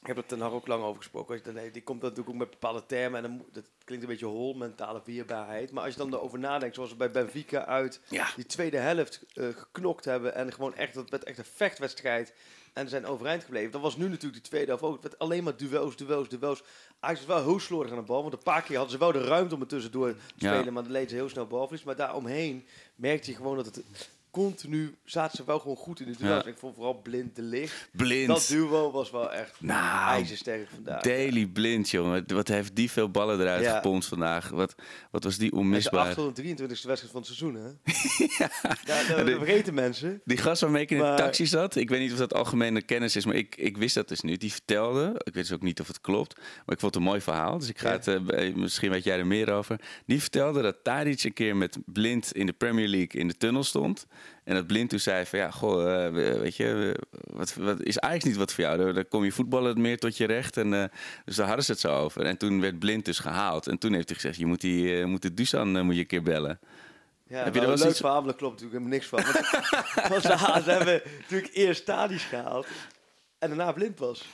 ik 0.00 0.06
heb 0.06 0.16
er 0.16 0.26
ten 0.26 0.42
ook 0.42 0.66
lang 0.66 0.82
over 0.82 0.96
gesproken. 1.02 1.72
Die 1.72 1.82
komt 1.82 2.02
natuurlijk 2.02 2.28
ook 2.28 2.34
met 2.34 2.50
bepaalde 2.50 2.86
termen 2.86 3.24
en 3.24 3.30
dan, 3.30 3.44
dat 3.52 3.64
klinkt 3.84 4.04
een 4.04 4.10
beetje 4.10 4.26
hol, 4.26 4.54
mentale 4.54 5.02
weerbaarheid. 5.04 5.70
Maar 5.72 5.84
als 5.84 5.92
je 5.92 5.98
dan 5.98 6.12
erover 6.14 6.38
nadenkt, 6.38 6.74
zoals 6.74 6.90
we 6.90 6.96
bij 6.96 7.10
Benfica 7.10 7.64
uit 7.66 8.00
Ja. 8.08 8.26
die 8.36 8.46
tweede 8.46 8.76
helft 8.76 9.24
eh, 9.34 9.46
geknokt 9.56 10.04
hebben 10.04 10.34
en 10.34 10.52
gewoon 10.52 10.74
echt, 10.74 10.94
dat 10.94 11.10
werd 11.10 11.24
echt 11.24 11.38
een 11.38 11.44
vechtwedstrijd 11.44 12.34
en 12.72 12.88
zijn 12.88 13.06
overeind 13.06 13.44
gebleven. 13.44 13.70
Dat 13.70 13.80
was 13.80 13.96
nu 13.96 14.04
natuurlijk 14.08 14.32
die 14.42 14.50
tweede 14.50 14.66
helft 14.66 14.82
ook. 14.82 14.92
Het 14.92 15.02
werd 15.02 15.18
alleen 15.18 15.44
maar 15.44 15.56
duels, 15.56 15.96
duels, 15.96 16.28
duels. 16.28 16.62
Ajax 17.00 17.18
was 17.26 17.36
wel 17.36 17.44
heel 17.48 17.60
slordig 17.60 17.92
aan 17.92 17.98
de 17.98 18.04
bal, 18.04 18.20
want 18.22 18.32
een 18.34 18.42
paar 18.42 18.62
keer 18.62 18.76
hadden 18.76 18.92
ze 18.94 18.98
wel 18.98 19.12
de 19.12 19.24
ruimte 19.24 19.54
om 19.54 19.60
er 19.60 19.66
tussendoor 19.66 20.12
te 20.12 20.18
Ja. 20.36 20.54
spelen, 20.54 20.72
maar 20.72 20.82
dan 20.82 20.92
leed 20.92 21.08
ze 21.10 21.14
heel 21.14 21.28
snel 21.28 21.46
balverlies. 21.46 21.84
Maar 21.84 21.96
daaromheen 21.96 22.66
merkte 22.94 23.30
je 23.30 23.36
gewoon 23.36 23.56
dat 23.56 23.66
het 23.66 23.82
continu 24.38 24.94
zaten 25.04 25.36
ze 25.36 25.44
wel 25.44 25.58
gewoon 25.58 25.76
goed 25.76 26.00
in 26.00 26.06
de. 26.06 26.26
Ja. 26.26 26.44
Ik 26.44 26.56
vond 26.58 26.74
vooral 26.74 27.00
blind 27.02 27.36
de 27.36 27.42
licht. 27.42 27.88
Blind. 27.92 28.26
Dat 28.26 28.46
duo 28.48 28.90
was 28.90 29.10
wel 29.10 29.32
echt 29.32 29.60
Nou, 29.60 30.08
ijzersterk 30.08 30.68
vandaag. 30.74 31.02
Daily 31.02 31.46
Blind, 31.46 31.90
jongen. 31.90 32.24
Wat 32.26 32.48
heeft 32.48 32.76
die 32.76 32.90
veel 32.90 33.10
ballen 33.10 33.40
eruit 33.40 33.64
Ja. 33.64 33.74
gepompt 33.74 34.06
vandaag. 34.06 34.48
Wat, 34.48 34.74
wat 35.10 35.24
was 35.24 35.36
die. 35.36 35.50
En 35.50 35.56
de 35.56 35.62
onmisbaar. 35.62 36.14
823ste 36.14 36.16
wedstrijd 36.66 37.10
van 37.10 37.20
het 37.20 37.26
seizoen, 37.26 37.54
hè? 37.54 37.68
ja, 38.38 38.50
dat, 39.16 39.26
dat 39.26 39.36
vergeten 39.36 39.74
mensen. 39.74 40.20
Die 40.24 40.36
gast 40.36 40.60
waarmee 40.60 40.82
ik 40.82 40.90
in 40.90 40.98
de 40.98 41.14
taxi 41.16 41.46
zat, 41.46 41.76
ik 41.76 41.88
weet 41.88 42.00
niet 42.00 42.12
of 42.12 42.18
dat 42.18 42.34
algemene 42.34 42.82
kennis 42.82 43.16
is, 43.16 43.24
maar 43.24 43.34
ik, 43.36 43.56
ik 43.56 43.76
wist 43.76 43.94
dat 43.94 44.08
dus 44.08 44.20
nu. 44.20 44.36
Die 44.36 44.52
vertelde, 44.52 45.12
ik 45.24 45.34
weet 45.34 45.48
dus 45.48 45.52
ook 45.52 45.62
niet 45.62 45.80
of 45.80 45.86
het 45.86 46.00
klopt, 46.00 46.36
maar 46.36 46.74
ik 46.74 46.80
vond 46.80 46.94
het 46.94 47.02
een 47.02 47.08
mooi 47.08 47.20
verhaal. 47.20 47.58
Dus 47.58 47.68
ik 47.68 47.78
ga 47.78 47.90
het, 47.90 48.06
eh, 48.06 48.54
misschien 48.54 48.90
weet 48.90 49.04
jij 49.04 49.18
er 49.18 49.26
meer 49.26 49.52
over. 49.52 49.80
Die 50.06 50.20
vertelde 50.20 50.62
dat 50.62 50.76
Tadic 50.82 51.22
een 51.24 51.32
keer 51.32 51.56
met 51.56 51.78
Blind 51.86 52.32
in 52.32 52.46
de 52.46 52.52
Premier 52.52 52.88
League 52.88 53.20
in 53.20 53.28
de 53.28 53.36
tunnel 53.36 53.64
stond. 53.64 54.06
En 54.44 54.54
dat 54.54 54.66
Blind 54.66 54.90
toen 54.90 54.98
zei 54.98 55.26
van, 55.26 55.38
ja, 55.38 55.50
goh, 55.50 56.04
eh, 56.06 56.12
we- 56.12 56.38
weet 56.38 56.56
je, 56.56 56.94
wat, 57.10 57.54
wat 57.54 57.80
is 57.82 57.96
eigenlijk 57.96 58.24
niet 58.24 58.36
wat 58.36 58.52
voor 58.52 58.64
jou? 58.64 58.92
Dan 58.92 59.08
kom 59.08 59.24
je 59.24 59.32
voetballen 59.32 59.80
meer 59.80 59.98
tot 59.98 60.16
je 60.16 60.26
recht. 60.26 60.56
En, 60.56 60.74
eh, 60.74 60.84
dus 61.24 61.36
daar 61.36 61.46
hadden 61.46 61.64
ze 61.64 61.70
het 61.70 61.80
zo 61.80 61.94
over. 61.94 62.22
En 62.22 62.36
toen 62.36 62.60
werd 62.60 62.78
Blind 62.78 63.04
dus 63.04 63.18
gehaald. 63.18 63.66
En 63.66 63.78
toen 63.78 63.92
heeft 63.92 64.06
hij 64.08 64.14
gezegd, 64.16 64.36
je 64.36 64.46
moet, 64.46 64.60
die, 64.60 64.98
eh, 64.98 65.04
moet 65.04 65.22
de 65.22 65.34
Dusan 65.34 65.84
moet 65.84 65.94
je 65.94 66.00
een 66.00 66.06
keer 66.06 66.22
bellen. 66.22 66.58
Ja, 67.28 67.44
Heb 67.44 67.54
je 67.54 67.60
er 67.60 67.66
wel 67.66 67.74
een 67.74 67.80
leuk 67.80 67.88
iets- 67.90 67.98
verhaal, 68.00 68.16
maar 68.18 68.28
daar 68.28 68.36
klopt 68.38 68.60
natuurlijk 68.60 68.78
helemaal 68.80 68.98
niks 68.98 69.06
van. 69.06 69.22
Want, 70.08 70.24
hebben 70.78 71.02
natuurlijk 71.20 71.54
eerst 71.54 71.84
Tadic 71.84 72.20
gehaald 72.20 72.66
en 73.38 73.48
daarna 73.48 73.72
blind 73.72 73.98
was. 73.98 74.24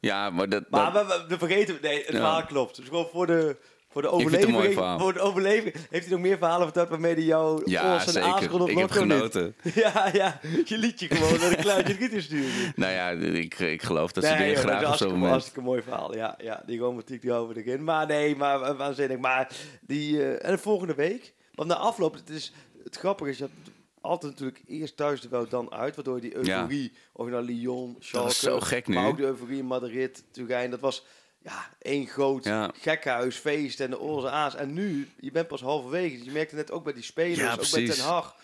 Ja, 0.00 0.30
maar 0.30 0.48
dat... 0.48 0.70
Maar 0.70 0.92
dat- 0.92 1.06
we, 1.06 1.12
we, 1.22 1.26
we 1.28 1.38
vergeten, 1.38 1.78
nee, 1.82 1.96
het 1.98 2.06
Ja. 2.06 2.12
verhaal 2.12 2.44
klopt. 2.46 2.76
Dus 2.76 2.84
gewoon 2.88 3.08
voor 3.12 3.26
de, 3.26 3.56
voor 3.96 4.04
de 4.04 4.10
overleving. 4.10 4.74
Voor 5.00 5.12
de 5.12 5.20
overleving. 5.20 5.74
Heeft 5.90 6.06
hij 6.06 6.14
nog 6.14 6.20
meer 6.20 6.38
verhalen 6.38 6.64
verteld 6.64 6.88
waarmee 6.88 7.14
hij 7.14 7.22
jou 7.22 7.62
ja, 7.64 8.06
en 8.06 8.68
Ik 8.68 8.78
heb 8.78 8.90
genoten. 8.90 9.54
Ja, 9.74 10.08
ja, 10.12 10.40
je 10.64 10.78
liet 10.78 11.00
je 11.00 11.08
gewoon 11.08 11.40
naar 11.40 11.50
de 11.50 11.56
kluitje 11.56 12.20
sturen. 12.20 12.72
Nou 12.74 12.92
ja, 12.92 13.10
ik, 13.10 13.58
ik 13.58 13.82
geloof 13.82 14.12
dat 14.12 14.24
ze 14.24 14.36
dingen 14.36 14.54
dat 14.54 14.64
graag 14.64 14.88
op 14.90 14.94
zo'n 14.96 15.10
moment. 15.10 15.30
hartstikke 15.30 15.60
mooi 15.60 15.82
verhaal. 15.82 16.14
Ja, 16.16 16.34
ja 16.42 16.62
die 16.66 16.78
romantiek 16.78 17.22
die 17.22 17.32
over 17.32 17.56
erin. 17.56 17.84
Maar 17.84 18.06
nee, 18.06 18.36
maar 18.36 18.58
wa- 18.58 18.76
waanzinnig. 18.76 19.18
Maar 19.18 19.50
die, 19.80 20.22
eh, 20.22 20.46
en 20.48 20.52
de 20.52 20.58
volgende 20.58 20.94
week, 20.94 21.32
want 21.54 21.68
na 21.68 21.74
afloop, 21.76 22.14
het, 22.14 22.30
is, 22.30 22.52
het 22.84 22.96
grappige 22.96 23.30
is, 23.30 23.38
hebt 23.38 23.52
altijd 24.00 24.32
natuurlijk 24.32 24.62
eerst 24.66 24.96
thuis 24.96 25.24
er 25.24 25.30
wel 25.30 25.48
dan 25.48 25.72
uit, 25.72 25.94
waardoor 25.94 26.20
die 26.20 26.36
euforie, 26.36 26.92
of 27.12 27.26
je 27.26 27.32
nou 27.32 27.44
Lyon, 27.44 27.96
Schalke, 27.98 28.34
zo 28.34 28.60
gek 28.60 28.86
nu. 28.86 28.94
maar 28.94 29.06
ook 29.06 29.16
de 29.16 29.22
euforie 29.22 29.58
in 29.58 29.66
Madrid, 29.66 30.24
Turijn, 30.30 30.70
dat 30.70 30.80
was 30.80 31.04
ja, 31.46 31.70
één 31.78 32.06
groot 32.06 32.44
Ja. 32.44 32.70
gekhuis, 32.80 33.36
feest 33.36 33.80
en 33.80 33.90
de 33.90 34.00
oorze 34.00 34.30
aas. 34.30 34.54
En 34.54 34.72
nu, 34.72 35.08
je 35.20 35.30
bent 35.30 35.48
pas 35.48 35.60
halverwege, 35.60 36.16
dus 36.16 36.24
je 36.26 36.32
merkt 36.32 36.50
het 36.50 36.60
net 36.60 36.70
ook 36.70 36.84
bij 36.84 36.92
die 36.92 37.02
spelers, 37.02 37.38
Ja, 37.38 37.52
ook 37.52 37.70
bij. 37.70 37.86
Ten 37.88 38.04
Hag, 38.04 38.36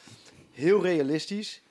heel 0.51 0.83
realistisch. 0.83 1.63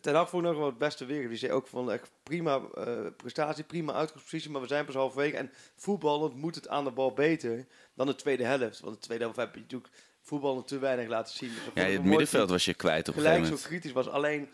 Ten 0.00 0.14
Hag 0.14 0.28
vond 0.30 0.42
nog 0.42 0.56
wel 0.56 0.66
het 0.66 0.78
beste 0.78 1.04
weer. 1.04 1.28
Die 1.28 1.38
zei 1.38 1.52
ook 1.52 1.66
van 1.66 1.92
echt 1.92 2.10
prima 2.22 2.60
eh, 2.74 2.96
prestatie, 3.16 3.64
prima 3.64 3.92
uitgangspositie, 3.92 4.50
maar 4.50 4.60
we 4.60 4.66
zijn 4.66 4.84
pas 4.84 4.94
halverwege. 4.94 5.36
En 5.36 5.50
voetballend 5.76 6.34
moet 6.34 6.54
het 6.54 6.68
aan 6.68 6.84
de 6.84 6.90
bal 6.90 7.12
beter 7.12 7.66
dan 7.94 8.06
de 8.06 8.14
tweede 8.14 8.44
helft. 8.44 8.80
Want 8.80 8.94
de 8.94 9.00
tweede 9.00 9.24
helft 9.24 9.38
heb 9.38 9.54
je 9.54 9.60
natuurlijk 9.60 9.92
voetballen 10.22 10.64
te 10.64 10.78
weinig 10.78 11.08
laten 11.08 11.34
zien. 11.36 11.48
Dus 11.74 11.84
Ja, 11.84 11.90
het 11.90 12.04
middenveld 12.04 12.50
was 12.50 12.64
je 12.64 12.74
kwijt 12.74 13.08
op 13.08 13.14
een 13.14 13.20
gelijk 13.20 13.36
gegeven 13.38 13.58
zo 13.58 13.64
moment. 13.64 13.82
kritisch 13.82 14.04
was. 14.04 14.14
Alleen, 14.14 14.48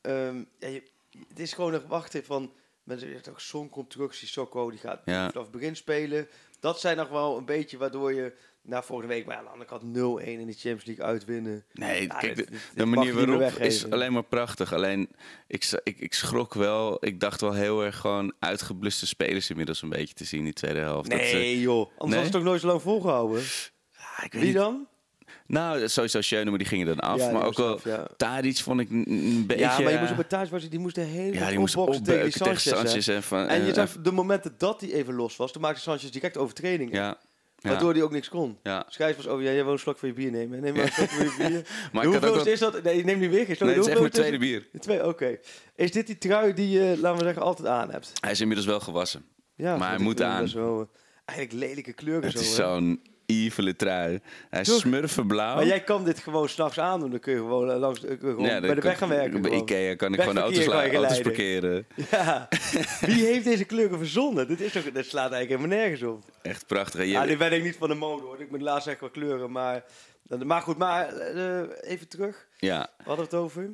ehm, 0.00 0.36
ja, 0.58 0.68
je, 0.68 0.82
het 1.28 1.38
is 1.38 1.52
gewoon 1.52 1.72
nog 1.72 1.84
wachten 1.88 2.24
van... 2.24 2.52
Mensen 2.84 3.08
zeggen 3.10 3.32
ook, 3.32 3.40
Son 3.40 3.68
komt 3.68 3.90
terug, 3.90 4.14
Sissoko, 4.14 4.70
die 4.70 4.78
gaat 4.78 5.02
Ja. 5.04 5.26
vanaf 5.28 5.42
het 5.42 5.52
begin 5.52 5.76
spelen. 5.76 6.28
Dat 6.60 6.80
zijn 6.80 6.96
nog 6.96 7.08
wel 7.08 7.36
een 7.38 7.44
beetje 7.44 7.76
waardoor 7.78 8.12
je 8.14 8.32
na 8.62 8.82
volgende 8.82 9.14
week... 9.14 9.26
Maar 9.26 9.36
aan 9.36 9.44
de 9.44 9.50
andere 9.50 9.68
kant 9.70 9.82
0-1 9.82 10.26
in 10.40 10.46
de 10.46 10.52
Champions 10.52 10.84
League 10.84 11.04
uitwinnen. 11.04 11.64
Nee, 11.72 12.02
Ja, 12.02 12.18
kijk, 12.18 12.36
dit- 12.36 12.48
de, 12.48 12.56
dit- 12.74 12.84
manier 12.86 13.14
waarop 13.26 13.40
is 13.58 13.90
alleen 13.90 14.12
maar 14.12 14.22
prachtig. 14.24 14.72
Alleen, 14.72 15.10
ik, 15.46 15.80
ik, 15.82 15.98
ik 15.98 16.14
schrok 16.14 16.54
wel. 16.54 17.04
Ik 17.06 17.20
dacht 17.20 17.40
wel 17.40 17.52
heel 17.52 17.84
erg 17.84 17.96
gewoon 17.96 18.32
uitgebluste 18.38 19.06
spelers 19.06 19.50
inmiddels 19.50 19.82
een 19.82 19.88
beetje 19.88 20.14
te 20.14 20.24
zien 20.24 20.38
in 20.38 20.44
die 20.44 20.54
tweede 20.54 20.78
helft. 20.80 21.10
Dat 21.10 21.20
ze- 21.20 21.34
Nee 21.36 21.60
joh, 21.60 21.78
anders 21.90 21.98
Nee? 22.04 22.14
was 22.14 22.22
het 22.22 22.32
toch 22.32 22.42
nooit 22.42 22.60
zo 22.60 22.66
lang 22.66 22.82
volgehouden? 22.82 23.42
Ah, 23.96 24.24
ik 24.24 24.32
weet 24.32 24.42
Wie 24.42 24.44
niet. 24.44 24.54
dan? 24.54 24.88
Nou, 25.46 25.88
sowieso 25.88 26.20
Schöne, 26.20 26.50
maar 26.50 26.58
die 26.58 26.66
gingen 26.68 26.86
dan 26.86 27.00
af. 27.00 27.18
Ja, 27.18 27.30
maar 27.30 27.44
ook 27.46 27.56
wel 27.56 27.74
af, 27.74 27.84
ja. 27.84 28.06
Tadic 28.16 28.56
vond 28.58 28.80
ik 28.80 28.90
een, 28.90 29.44
beetje... 29.46 29.62
ja, 29.64 29.78
maar 29.78 29.82
je 29.82 29.94
eh, 29.94 29.98
moest 30.00 30.10
op 30.12 30.18
het 30.18 30.28
thuis 30.28 30.50
was, 30.50 30.68
die 30.68 30.78
moest 30.78 30.94
de 30.94 31.00
hele 31.00 31.34
ja, 31.34 31.48
die 31.48 31.58
moest 31.58 31.76
opboksen 31.76 32.04
tegen 32.04 32.22
die 32.24 32.32
opbeuken 32.34 32.62
tegen 32.62 32.76
Sanchez. 32.76 32.90
Sanchez. 33.04 33.08
En, 33.08 33.22
van, 33.22 33.46
En 33.46 33.62
je 33.62 33.68
eh, 33.68 33.74
zag 33.74 33.96
de 34.02 34.12
momenten 34.12 34.54
dat 34.58 34.80
hij 34.80 34.92
even 34.92 35.14
los 35.14 35.36
was, 35.36 35.52
toen 35.52 35.62
maakte 35.62 35.80
Sanchez 35.80 36.10
direct 36.10 36.36
overtredingen. 36.36 36.94
Ja, 36.94 37.18
ja, 37.58 37.70
Waardoor 37.70 37.92
hij 37.92 38.02
ook 38.02 38.10
niks 38.10 38.28
kon. 38.28 38.58
ja. 38.62 38.84
Schijf 38.88 39.16
was 39.16 39.28
over, 39.28 39.44
ja, 39.44 39.52
jij 39.52 39.64
wil 39.64 39.72
een 39.72 39.78
slok 39.78 39.98
van 39.98 40.08
je 40.08 40.14
bier 40.14 40.30
nemen. 40.30 40.60
Neem 40.60 40.74
maar 40.74 40.84
een 40.84 40.92
slok 40.92 41.08
van 41.08 41.24
je 41.24 41.34
bier. 41.48 41.66
Maar 41.92 42.04
Hoeveel 42.04 42.46
is 42.46 42.58
dat? 42.58 42.82
Nee, 42.82 43.04
neem 43.04 43.18
niet 43.18 43.30
weer 43.30 43.44
geen 43.46 43.56
slok. 43.56 43.68
Nee, 43.68 43.76
het 43.78 43.86
is 43.86 43.90
echt 43.92 44.00
mijn 44.00 44.12
tweede 44.12 44.38
bier. 44.38 44.66
Twee, 44.80 45.06
oké. 45.06 45.38
Is 45.76 45.92
dit 45.92 46.06
die 46.06 46.18
trui 46.18 46.52
die 46.54 46.70
je, 46.70 46.96
laten 47.00 47.18
we 47.18 47.24
zeggen, 47.24 47.42
altijd 47.42 47.68
aan 47.68 47.90
hebt? 47.90 48.12
Hij 48.20 48.30
is 48.30 48.40
inmiddels 48.40 48.66
wel 48.68 48.80
gewassen. 48.80 49.24
Ja, 49.54 49.76
Maar 49.76 49.88
hij 49.88 49.98
moet 49.98 50.22
aan. 50.22 50.46
eh, 50.46 50.80
eigenlijk 51.24 51.66
lelijke 51.66 51.92
kleuren 51.92 52.24
Het 52.24 52.32
zo. 52.32 52.38
is 52.40 52.54
zo'n 52.54 53.02
evile 53.26 53.76
trui. 53.76 54.20
Hij 54.50 54.60
is 54.60 54.78
smurfenblauw. 54.78 55.54
Maar 55.54 55.66
jij 55.66 55.80
kan 55.84 56.04
dit 56.04 56.18
gewoon 56.18 56.48
s'nachts 56.48 56.78
aandoen. 56.78 57.10
Dan 57.10 57.20
kun 57.20 57.32
je 57.32 57.38
gewoon, 57.38 57.70
eh, 57.70 57.78
langs, 57.78 58.04
eh, 58.04 58.18
gewoon 58.20 58.44
Ja, 58.44 58.60
bij 58.60 58.74
de 58.74 58.80
weg 58.80 58.98
gaan 58.98 59.08
werken. 59.08 59.40
Bij 59.42 59.50
gewoon. 59.50 59.62
Ikea 59.62 59.94
kan 59.94 60.14
ik 60.14 60.20
gewoon 60.20 60.34
de 60.34 60.40
auto's, 60.40 60.64
kan 60.64 60.94
auto's 60.94 61.20
parkeren. 61.20 61.86
Ja. 62.10 62.48
Wie 63.00 63.24
heeft 63.24 63.44
deze 63.44 63.64
kleuren 63.64 63.98
verzonnen? 63.98 64.48
Dit, 64.48 64.60
is 64.60 64.72
toch, 64.72 64.82
dit 64.82 65.06
slaat 65.06 65.32
eigenlijk 65.32 65.60
helemaal 65.60 65.78
nergens 65.78 66.02
op. 66.02 66.22
Echt 66.42 66.66
prachtig. 66.66 67.04
Ja, 67.04 67.24
nu 67.24 67.36
ben 67.36 67.52
ik 67.52 67.62
niet 67.62 67.76
van 67.76 67.88
de 67.88 67.94
mode 67.94 68.22
hoor. 68.22 68.40
Ik 68.40 68.50
moet 68.50 68.62
laatst 68.62 68.88
echt 68.88 69.00
wel 69.00 69.10
kleuren. 69.10 69.50
Maar, 69.50 69.84
maar 70.44 70.62
goed, 70.62 70.76
maar 70.78 71.08
eh, 71.08 71.60
even 71.80 72.08
terug. 72.08 72.46
ja. 72.58 72.88
We 72.96 73.04
hadden 73.04 73.24
het 73.24 73.34
over. 73.34 73.70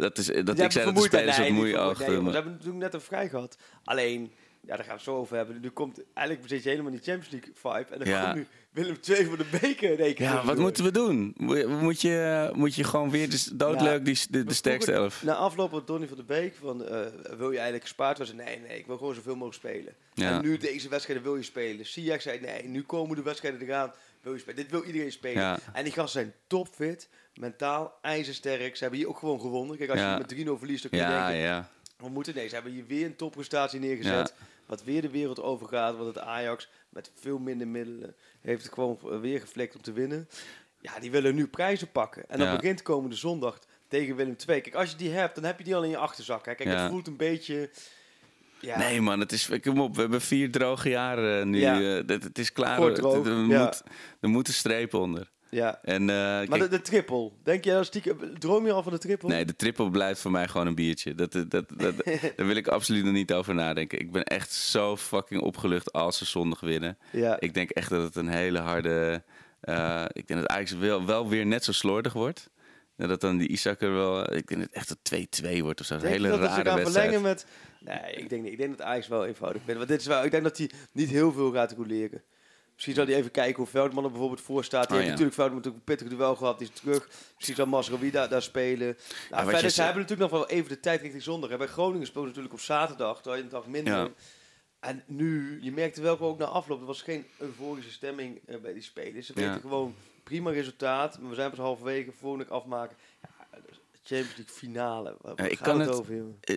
Dat 0.00 0.18
is, 0.18 0.26
dat 0.26 0.56
Jij 0.56 0.66
ik 0.66 0.72
zei 0.72 0.84
dat 0.84 0.94
de 0.94 1.00
spelers 1.02 1.38
Nee, 1.38 1.52
moeie 1.52 1.72
vermoeid. 1.72 1.96
achter 1.98 2.12
Nee, 2.12 2.24
we 2.24 2.30
hebben 2.30 2.52
natuurlijk 2.52 2.78
net 2.78 2.94
een 2.94 3.00
vrij 3.00 3.28
gehad. 3.28 3.56
Alleen, 3.84 4.32
ja, 4.66 4.76
daar 4.76 4.78
gaan 4.78 4.86
we 4.86 4.92
het 4.92 5.02
zo 5.02 5.16
over 5.16 5.36
hebben. 5.36 5.60
Nu 5.60 5.70
komt, 5.70 6.00
eigenlijk 6.14 6.48
zit 6.48 6.62
je 6.62 6.68
helemaal 6.68 6.92
in 6.92 6.98
die 6.98 7.06
Champions 7.12 7.32
League 7.32 7.52
vibe. 7.54 7.92
En 7.92 7.98
dan 7.98 8.08
Ja. 8.08 8.22
komt 8.24 8.34
nu 8.34 8.46
Willem 8.70 8.96
II 9.08 9.24
voor 9.24 9.36
de 9.36 9.46
beker 9.60 9.96
keer 9.96 10.22
Ja, 10.22 10.44
wat 10.44 10.58
moeten 10.58 10.84
we 10.84 10.90
doen? 10.90 11.34
Mo- 11.36 11.68
Moet 11.68 12.00
je, 12.00 12.50
moet 12.54 12.74
je 12.74 12.84
gewoon 12.84 13.10
weer 13.10 13.30
de, 13.30 13.48
doodleuk 13.54 14.04
die, 14.04 14.18
de, 14.30 14.44
de 14.44 14.54
sterkste 14.54 14.92
elf? 14.92 15.22
Na 15.22 15.34
afloop 15.34 15.70
van 15.70 15.82
Donny 15.86 16.06
van 16.08 16.16
de 16.16 16.22
Beek 16.24 16.54
van, 16.60 16.84
eh, 16.84 17.00
wil 17.36 17.48
je 17.50 17.54
eigenlijk 17.54 17.82
gespaard 17.82 18.16
worden? 18.18 18.36
Nee, 18.36 18.60
nee, 18.60 18.78
ik 18.78 18.86
wil 18.86 18.96
gewoon 18.96 19.14
zoveel 19.14 19.36
mogelijk 19.36 19.56
spelen. 19.66 19.94
Ja. 20.14 20.30
En 20.36 20.42
nu 20.42 20.56
deze 20.56 20.88
wedstrijden 20.88 21.24
wil 21.24 21.36
je 21.36 21.42
spelen. 21.42 21.86
Ziyech 21.86 22.22
zei, 22.22 22.40
nee, 22.40 22.64
nu 22.68 22.82
komen 22.82 23.16
de 23.16 23.22
wedstrijden 23.22 23.60
eraan. 23.60 23.92
Wil 24.20 24.32
je 24.34 24.38
spelen. 24.40 24.56
Dit 24.56 24.70
wil 24.70 24.82
iedereen 24.84 25.12
spelen. 25.12 25.42
Ja. 25.42 25.58
En 25.72 25.84
die 25.84 25.92
gasten 25.92 26.20
zijn 26.20 26.34
topfit, 26.46 27.08
mentaal, 27.34 27.98
ijzersterk. 28.02 28.76
Ze 28.76 28.82
hebben 28.82 29.00
hier 29.00 29.08
ook 29.08 29.18
gewoon 29.18 29.40
gewonnen. 29.40 29.76
Kijk, 29.76 29.90
als 29.90 30.00
je 30.00 30.16
met 30.18 30.28
3-0 30.28 30.58
verliest, 30.58 30.82
dan 30.82 30.90
kun 30.90 31.00
je 31.00 31.06
Ja, 31.06 31.26
denken, 31.26 31.44
ja. 31.46 31.68
we 31.98 32.08
moeten 32.08 32.34
nee, 32.34 32.48
ze 32.48 32.54
hebben 32.54 32.72
hier 32.72 32.86
weer 32.86 33.04
een 33.06 33.16
topprestatie 33.16 33.80
neergezet. 33.80 34.34
Wat 34.66 34.84
weer 34.84 35.02
de 35.02 35.10
wereld 35.10 35.42
overgaat. 35.42 35.96
Want 35.96 36.14
het 36.14 36.24
Ajax 36.24 36.68
met 36.88 37.10
veel 37.14 37.38
minder 37.38 37.68
middelen 37.68 38.14
heeft 38.40 38.62
het 38.64 38.72
gewoon 38.72 39.20
weer 39.20 39.40
geflikt 39.40 39.74
om 39.76 39.82
te 39.82 39.92
winnen. 39.92 40.28
ja, 40.80 40.98
die 41.00 41.10
willen 41.10 41.34
nu 41.34 41.46
prijzen 41.46 41.90
pakken. 41.92 42.28
En 42.28 42.38
dan 42.38 42.46
Ja. 42.48 42.56
begint 42.56 42.82
komende 42.82 43.16
zondag 43.16 43.58
tegen 43.88 44.16
Willem 44.16 44.36
II. 44.48 44.60
Kijk, 44.60 44.74
als 44.74 44.90
je 44.90 44.96
die 44.96 45.10
hebt, 45.10 45.34
dan 45.34 45.44
heb 45.44 45.58
je 45.58 45.64
die 45.64 45.76
al 45.76 45.84
in 45.84 45.90
je 45.90 45.96
achterzak. 45.96 46.46
Hè. 46.46 46.54
Kijk, 46.54 46.68
Ja. 46.68 46.82
het 46.82 46.90
voelt 46.90 47.06
een 47.06 47.16
beetje... 47.16 47.70
Ja, 48.60 48.78
Nee 48.78 49.00
man, 49.00 49.20
het 49.20 49.32
is, 49.32 49.50
kom 49.62 49.80
op, 49.80 49.94
we 49.94 50.00
hebben 50.00 50.20
vier 50.20 50.50
droge 50.50 50.88
jaren 50.88 51.50
nu. 51.50 51.58
Ja. 51.58 51.80
eh, 51.80 52.20
het 52.20 52.38
is 52.38 52.52
klaar. 52.52 52.78
Kort 52.78 52.94
droog, 52.94 53.26
er, 53.26 53.32
er 53.32 53.46
ja. 53.46 53.64
moet, 53.64 53.82
er 54.20 54.28
moet 54.28 54.48
een 54.48 54.54
streep 54.54 54.94
onder. 54.94 55.30
Ja. 55.56 55.78
En, 55.82 56.00
eh, 56.10 56.48
Maar 56.48 56.58
de, 56.58 56.68
de 56.68 56.80
triple, 56.80 57.30
denk 57.42 57.64
je 57.64 57.70
dat 57.70 57.86
stiekem... 57.86 58.38
Droom 58.38 58.66
je 58.66 58.72
al 58.72 58.82
van 58.82 58.92
de 58.92 58.98
triple? 58.98 59.28
Nee, 59.28 59.44
de 59.44 59.56
triple 59.56 59.90
blijft 59.90 60.20
voor 60.20 60.30
mij 60.30 60.48
gewoon 60.48 60.66
een 60.66 60.74
biertje. 60.74 61.14
Dat, 61.14 61.32
dat, 61.32 61.50
dat, 61.50 61.64
dat- 61.76 61.94
daar 62.36 62.46
wil 62.46 62.56
ik 62.56 62.68
absoluut 62.68 63.04
nog 63.04 63.12
niet 63.12 63.32
over 63.32 63.54
nadenken. 63.54 63.98
Ik 64.00 64.12
ben 64.12 64.24
echt 64.24 64.52
zo 64.52 64.96
fucking 64.96 65.40
opgelucht 65.42 65.92
als 65.92 66.18
ze 66.18 66.24
zondag 66.24 66.60
winnen. 66.60 66.98
Ja. 67.12 67.40
Ik 67.40 67.54
denk 67.54 67.70
echt 67.70 67.90
dat 67.90 68.02
het 68.02 68.16
een 68.16 68.28
hele 68.28 68.58
harde... 68.58 69.22
eh, 69.60 70.04
ik 70.12 70.26
denk 70.26 70.40
dat 70.40 70.48
Ajax 70.48 70.72
wel, 70.72 71.06
wel 71.06 71.28
weer 71.28 71.46
net 71.46 71.64
zo 71.64 71.72
slordig 71.72 72.12
wordt. 72.12 72.50
Dat 72.96 73.20
dan 73.20 73.36
die 73.36 73.48
Isaac 73.48 73.80
er 73.80 73.92
wel... 73.92 74.20
Ik 74.34 74.46
denk 74.48 74.60
dat 74.60 74.60
het 74.60 74.72
echt 74.72 74.96
een 75.42 75.58
2-2 75.58 75.62
wordt 75.62 75.80
of 75.80 75.86
zo. 75.86 75.94
Een 75.94 76.04
hele 76.04 76.28
dat 76.28 76.38
rare 76.38 76.64
gaan 76.64 76.76
wedstrijd. 76.76 76.92
verlengen 76.92 77.22
met... 77.22 77.46
Nee, 77.80 78.12
ik 78.14 78.28
denk, 78.28 78.42
niet. 78.42 78.52
ik 78.52 78.58
denk 78.58 78.78
dat 78.78 78.86
Ajax 78.86 79.08
wel 79.08 79.26
eenvoudig 79.26 79.64
bent. 79.64 79.76
Want 79.78 79.90
dit 79.90 80.00
is 80.00 80.06
wel, 80.06 80.24
ik 80.24 80.30
denk 80.30 80.42
dat 80.42 80.58
hij 80.58 80.70
niet 80.92 81.08
heel 81.08 81.32
veel 81.32 81.52
gaat 81.52 81.72
roleren. 81.72 82.22
Misschien 82.76 82.94
zal 82.94 83.06
hij 83.06 83.14
even 83.14 83.30
kijken 83.30 83.56
hoe 83.56 83.66
Veldman 83.66 84.04
er 84.04 84.10
bijvoorbeeld 84.10 84.40
voor 84.40 84.64
staat. 84.64 84.88
Die 84.88 84.90
Oh, 84.90 85.04
heeft 85.04 85.04
ja. 85.06 85.10
natuurlijk 85.10 85.36
Veldman 85.36 85.56
natuurlijk 85.56 85.88
een 85.88 85.94
pittig 85.96 86.16
duel 86.18 86.36
gehad. 86.36 86.58
Die 86.58 86.68
is 86.74 86.80
terug. 86.80 87.08
Misschien 87.34 87.56
zal 87.56 87.66
Masrowi 87.66 88.10
daar, 88.10 88.28
daar 88.28 88.42
spelen. 88.42 88.96
Nou, 89.30 89.48
verder, 89.50 89.70
ze 89.70 89.82
hebben 89.82 90.02
natuurlijk 90.02 90.30
nog 90.30 90.40
wel 90.40 90.48
even 90.48 90.68
de 90.68 90.80
tijd 90.80 91.00
richting 91.00 91.22
zondag. 91.22 91.50
hè. 91.50 91.56
Bij 91.56 91.66
Groningen 91.66 92.06
speelde 92.06 92.28
natuurlijk 92.28 92.54
op 92.54 92.60
zaterdag. 92.60 93.16
Terwijl 93.16 93.36
je 93.36 93.42
een 93.42 93.50
dag 93.50 93.66
minder. 93.66 93.92
Ja. 93.94 94.08
En 94.80 95.02
nu, 95.06 95.58
je 95.62 95.72
merkte 95.72 96.00
wel 96.00 96.18
ook 96.20 96.38
na 96.38 96.44
afloop, 96.44 96.80
er 96.80 96.86
was 96.86 97.02
geen 97.02 97.26
euforische 97.38 97.90
stemming 97.90 98.40
eh, 98.46 98.56
bij 98.58 98.72
die 98.72 98.82
spelers. 98.82 99.26
Ze 99.26 99.32
Ja. 99.36 99.46
weten 99.46 99.60
gewoon 99.60 99.94
prima 100.24 100.50
resultaat. 100.50 101.18
Maar 101.20 101.28
we 101.30 101.34
zijn 101.36 101.50
pas 101.50 101.58
halverwege, 101.58 102.12
volgende 102.18 102.46
afmaken. 102.46 102.96
Ja, 103.22 103.28
Champions 104.02 104.36
League 104.36 104.54
finale. 104.54 105.16
Waar 105.20 105.50
ik 105.50 105.58
kan 105.58 105.80
het 105.80 105.88
over, 105.90 106.14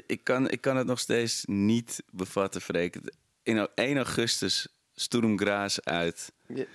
Ik 0.07 0.23
kan, 0.23 0.49
ik 0.49 0.61
kan 0.61 0.77
het 0.77 0.87
nog 0.87 0.99
steeds 0.99 1.43
niet 1.45 2.03
bevatten, 2.11 2.61
Freek. 2.61 2.97
In 3.43 3.67
1 3.75 3.95
augustus, 3.97 4.67
Sturm 4.99 5.39
Graz 5.39 5.79
uit. 5.79 6.31
Ja, 6.47 6.65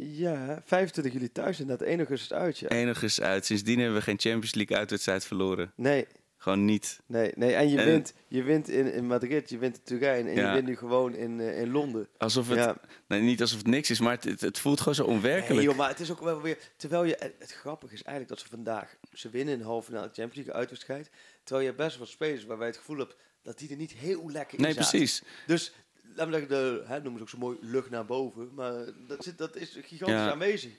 ja, 0.00 0.62
25 0.64 1.12
juli 1.12 1.32
thuis 1.32 1.60
en 1.60 1.66
dat 1.66 1.82
1 1.82 1.98
augustus 1.98 2.32
uit, 2.32 2.58
ja. 2.58 2.68
1 2.68 2.84
augustus 2.86 3.24
uit. 3.24 3.46
Sindsdien 3.46 3.78
hebben 3.78 3.96
we 3.96 4.02
geen 4.02 4.18
Champions 4.20 4.54
League 4.54 4.76
uitwedstrijd 4.76 5.24
verloren. 5.24 5.72
Nee, 5.76 6.06
Gewoon 6.36 6.64
niet. 6.64 7.00
nee, 7.06 7.32
nee. 7.34 7.54
En 7.54 7.68
je 7.68 7.78
En- 7.78 7.84
wint, 7.84 8.14
je 8.28 8.42
wint 8.42 8.68
in, 8.68 8.92
in 8.92 9.06
Madrid, 9.06 9.50
je 9.50 9.58
wint 9.58 9.76
in 9.76 9.82
Turijn 9.84 10.26
en 10.26 10.34
Ja. 10.34 10.46
je 10.48 10.52
wint 10.54 10.66
nu 10.66 10.76
gewoon 10.76 11.14
in, 11.14 11.40
eh, 11.40 11.60
in 11.60 11.70
Londen. 11.70 12.08
Alsof 12.18 12.48
het, 12.48 12.58
Ja. 12.58 12.76
nee, 13.08 13.20
niet 13.20 13.40
alsof 13.40 13.58
het 13.58 13.66
niks 13.66 13.90
is, 13.90 14.00
maar 14.00 14.12
het, 14.14 14.24
het, 14.24 14.40
het 14.40 14.58
voelt 14.58 14.78
gewoon 14.78 14.94
zo 14.94 15.04
onwerkelijk. 15.04 15.54
Nee, 15.54 15.64
joh, 15.64 15.76
maar 15.76 15.88
het 15.88 16.00
is 16.00 16.10
ook 16.10 16.20
wel 16.20 16.42
weer... 16.42 16.58
Terwijl 16.76 17.04
je... 17.04 17.16
Het 17.38 17.52
grappige 17.52 17.94
is 17.94 18.02
eigenlijk 18.02 18.36
dat 18.36 18.46
ze 18.48 18.54
vandaag... 18.56 18.94
Ze 19.12 19.28
winnen 19.30 19.54
in 19.54 19.60
halve 19.60 19.86
finale 19.86 20.06
Champions 20.06 20.34
League 20.34 20.54
uitwedstrijd. 20.54 21.10
Terwijl 21.44 21.66
je 21.66 21.74
best 21.74 21.96
wel 21.98 22.06
spelers 22.06 22.44
waarbij 22.44 22.66
je 22.66 22.72
het 22.72 22.80
gevoel 22.80 22.98
hebt 22.98 23.16
dat 23.42 23.58
die 23.58 23.70
er 23.70 23.76
niet 23.76 23.92
heel 23.92 24.30
lekker 24.30 24.58
in 24.58 24.64
nee, 24.64 24.72
zaten. 24.72 24.90
precies. 24.90 25.22
Dus, 25.46 25.72
we 26.14 26.30
zeggen, 26.30 26.48
de, 26.48 26.82
hè, 26.86 26.94
noemen 27.00 27.16
ze 27.16 27.22
ook 27.22 27.28
zo 27.28 27.38
mooi 27.38 27.58
lucht 27.60 27.90
naar 27.90 28.04
boven. 28.04 28.54
Maar 28.54 28.84
dat, 29.06 29.24
zit, 29.24 29.38
dat 29.38 29.56
is 29.56 29.70
gigantisch 29.82 30.16
Ja. 30.16 30.30
aanwezig. 30.30 30.72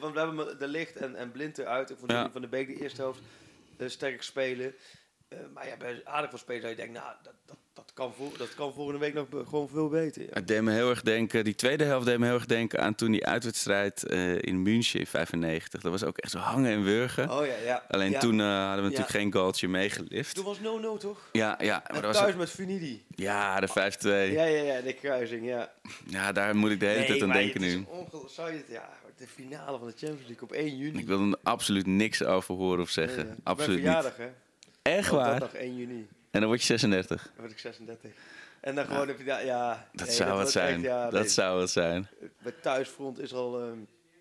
Want 0.00 0.12
we 0.14 0.18
hebben 0.18 0.58
de 0.58 0.68
licht 0.68 0.96
en, 0.96 1.14
en 1.14 1.30
blind 1.32 1.58
eruit. 1.58 1.90
Ik 1.90 1.98
vond 1.98 2.10
Ja. 2.10 2.30
Van 2.30 2.40
de 2.40 2.48
Beek 2.48 2.66
de 2.66 2.82
eerste 2.82 3.00
helft 3.00 3.20
eh, 3.76 3.88
sterk 3.88 4.22
spelen. 4.22 4.74
Eh, 5.28 5.38
maar 5.54 5.66
ja, 5.66 5.76
bij 5.76 6.00
aardig 6.04 6.30
veel 6.30 6.38
spelers 6.38 6.62
dat 6.62 6.70
je 6.70 6.76
denkt, 6.76 6.92
nou, 6.92 7.14
dat, 7.22 7.34
dat, 7.44 7.55
kan 7.96 8.12
dat 8.38 8.54
kan 8.54 8.72
volgende 8.72 8.98
week 9.00 9.14
nog 9.14 9.26
gewoon 9.48 9.68
veel 9.68 9.88
beter. 9.88 10.22
Ja. 10.22 10.28
Het 10.32 10.48
deed 10.48 10.62
me 10.62 10.72
heel 10.72 10.90
erg 10.90 11.02
denken, 11.02 11.44
die 11.44 11.54
tweede 11.54 11.84
helft 11.84 12.06
deed 12.06 12.18
me 12.18 12.24
heel 12.26 12.34
erg 12.34 12.46
denken 12.46 12.80
aan 12.80 12.94
toen 12.94 13.10
die 13.10 13.26
uitwedstrijd 13.26 14.04
eh, 14.06 14.42
in 14.42 14.62
München 14.62 15.00
in 15.00 15.06
95. 15.06 15.80
Dat 15.82 15.90
was 15.92 16.04
ook 16.04 16.18
echt 16.18 16.32
zo 16.32 16.38
hangen 16.38 16.72
en 16.72 16.82
wurgen. 16.84 17.30
Oh 17.30 17.46
ja, 17.46 17.54
ja. 17.64 17.84
Alleen 17.88 18.10
Ja. 18.10 18.18
toen 18.18 18.40
eh, 18.40 18.46
hadden 18.46 18.76
we 18.76 18.82
natuurlijk 18.82 19.10
geen 19.10 19.32
goaltje 19.32 19.68
meegelift. 19.68 20.34
Toen 20.34 20.44
was 20.44 20.58
0-0 20.58 20.60
toch? 20.98 21.28
Ja, 21.32 21.58
ja, 21.60 21.72
maar 21.78 21.84
En 21.86 21.94
dat 21.94 22.04
was 22.04 22.16
thuis 22.16 22.34
met 22.34 22.50
Funidi. 22.50 23.04
ja, 23.14 23.60
de 23.60 23.68
5-2. 23.68 23.72
Ja, 24.32 24.44
ja, 24.44 24.62
ja, 24.62 24.80
de 24.80 24.92
kruising, 24.92 25.46
ja. 25.46 25.72
Ja, 26.06 26.32
daar 26.32 26.56
moet 26.56 26.70
ik 26.70 26.80
de 26.80 26.86
hele 26.86 27.06
tijd 27.06 27.22
aan 27.22 27.32
denken 27.32 27.62
het 27.62 27.76
nu. 27.76 27.86
zou 28.28 28.50
je 28.50 28.56
het, 28.56 28.66
ja, 28.68 28.88
de 29.16 29.26
finale 29.26 29.78
van 29.78 29.86
de 29.86 29.94
Champions 29.96 30.26
League 30.26 30.42
op 30.42 30.52
1 30.52 30.76
juni. 30.76 30.98
Ik 30.98 31.06
wil 31.06 31.20
er 31.30 31.36
absoluut 31.42 31.86
niks 31.86 32.24
over 32.24 32.54
horen 32.54 32.80
of 32.82 32.90
zeggen. 32.90 33.36
Absoluut 33.42 33.82
niet. 33.84 33.92
hè? 34.16 34.28
Echt 34.82 35.10
Op 35.10 35.16
waar? 35.18 35.40
dat 35.40 35.52
dag 35.52 35.60
1 35.60 35.76
juni. 35.76 36.06
En 36.36 36.40
dan 36.40 36.48
word 36.50 36.60
je 36.60 36.66
36. 36.66 37.22
Dan 37.22 37.32
word 37.36 37.50
ik 37.50 37.58
36. 37.58 38.10
En 38.60 38.74
dan 38.74 38.86
gewoon 38.86 39.08
heb 39.08 39.18
je 39.18 39.24
daar, 39.24 39.44
ja... 39.44 39.88
Dat 39.92 40.06
nee, 40.06 40.16
zou 40.16 40.28
het 40.28 40.36
wordt 40.38 40.52
zijn. 40.52 40.74
echt, 40.74 40.82
ja, 40.82 41.10
dat 41.10 41.20
nee, 41.20 41.28
zou 41.28 41.60
het 41.60 41.70
zijn. 41.70 42.08
Bij 42.42 42.52
thuisfront 42.62 43.18
is 43.18 43.32
al... 43.32 43.60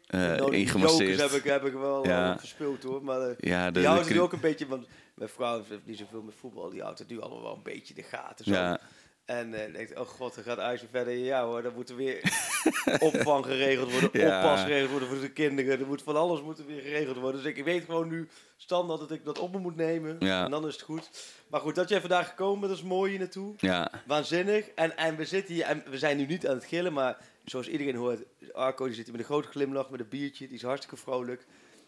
die 0.07 0.19
jokers 0.35 0.57
ingemasseerd. 0.57 1.19
heb 1.19 1.31
ik, 1.31 1.43
heb 1.43 1.65
ik 1.65 1.73
wel 1.73 2.05
Ja. 2.07 2.37
eh, 2.59 2.81
hoor. 2.81 3.03
Maar 3.03 3.21
eh, 3.21 3.35
Ja, 3.37 3.71
de, 3.71 3.79
die 3.79 3.87
houden 3.87 4.19
ook 4.21 4.33
een 4.33 4.39
beetje... 4.39 4.67
Want 4.67 4.87
mijn 5.15 5.29
vrouw 5.29 5.63
heeft 5.69 5.85
niet 5.85 5.97
zoveel 5.97 6.21
met 6.21 6.33
voetbal. 6.39 6.69
Die 6.69 6.81
houdt 6.81 6.99
het 6.99 7.07
nu 7.07 7.21
allemaal 7.21 7.41
wel 7.41 7.55
een 7.55 7.63
beetje 7.63 7.93
de 7.93 8.03
gaten. 8.03 8.45
Zo. 8.45 8.51
Ja, 8.51 8.79
En 9.25 9.51
denkt, 9.51 9.97
oh 9.99 10.07
god, 10.07 10.35
dan 10.35 10.43
gaat 10.43 10.57
weer 10.57 10.89
verder. 10.91 11.13
Ja 11.13 11.45
hoor, 11.45 11.61
dan 11.61 11.73
moet 11.73 11.89
er 11.89 11.95
weer 11.95 12.19
opvang 12.99 13.45
geregeld 13.45 13.91
worden, 13.91 14.09
Ja. 14.21 14.37
oppas 14.43 14.61
geregeld 14.61 14.89
worden 14.91 15.07
voor 15.09 15.19
de 15.19 15.31
kinderen. 15.31 15.79
Er 15.79 15.87
moet 15.87 16.01
van 16.03 16.15
alles 16.15 16.41
moet 16.41 16.59
er 16.59 16.65
weer 16.65 16.81
geregeld 16.81 17.17
worden. 17.17 17.41
Dus 17.41 17.49
ik, 17.51 17.57
ik 17.57 17.63
weet 17.63 17.85
gewoon 17.85 18.07
nu 18.07 18.27
standaard 18.57 18.99
dat 18.99 19.11
ik 19.11 19.25
dat 19.25 19.39
op 19.39 19.51
me 19.53 19.59
moet 19.59 19.75
nemen. 19.75 20.15
Ja. 20.19 20.45
En 20.45 20.51
dan 20.51 20.67
is 20.67 20.73
het 20.73 20.81
goed. 20.81 21.09
Maar 21.47 21.59
goed, 21.61 21.75
dat 21.75 21.89
jij 21.89 21.99
vandaag 21.99 22.29
gekomen 22.29 22.59
bent, 22.59 22.71
dat 22.71 22.81
is 22.81 22.87
mooi 22.89 23.09
hier 23.09 23.19
naartoe. 23.19 23.53
ja. 23.57 23.91
Waanzinnig. 24.05 24.67
En, 24.69 24.97
en 24.97 25.15
we 25.15 25.25
zitten 25.25 25.53
hier, 25.53 25.63
en 25.65 25.83
we 25.89 25.97
zijn 25.97 26.17
nu 26.17 26.25
niet 26.25 26.47
aan 26.47 26.55
het 26.55 26.65
gillen, 26.65 26.93
maar 26.93 27.17
zoals 27.45 27.67
iedereen 27.67 27.95
hoort, 27.95 28.19
Arco 28.53 28.85
die 28.85 28.93
zit 28.95 29.03
hier 29.03 29.11
met 29.11 29.21
een 29.21 29.29
grote 29.29 29.47
glimlach, 29.47 29.89
met 29.89 29.99
een 29.99 30.09
biertje, 30.09 30.47
die 30.47 30.55
is 30.55 30.63
hartstikke 30.63 30.97
vrolijk. 30.97 31.45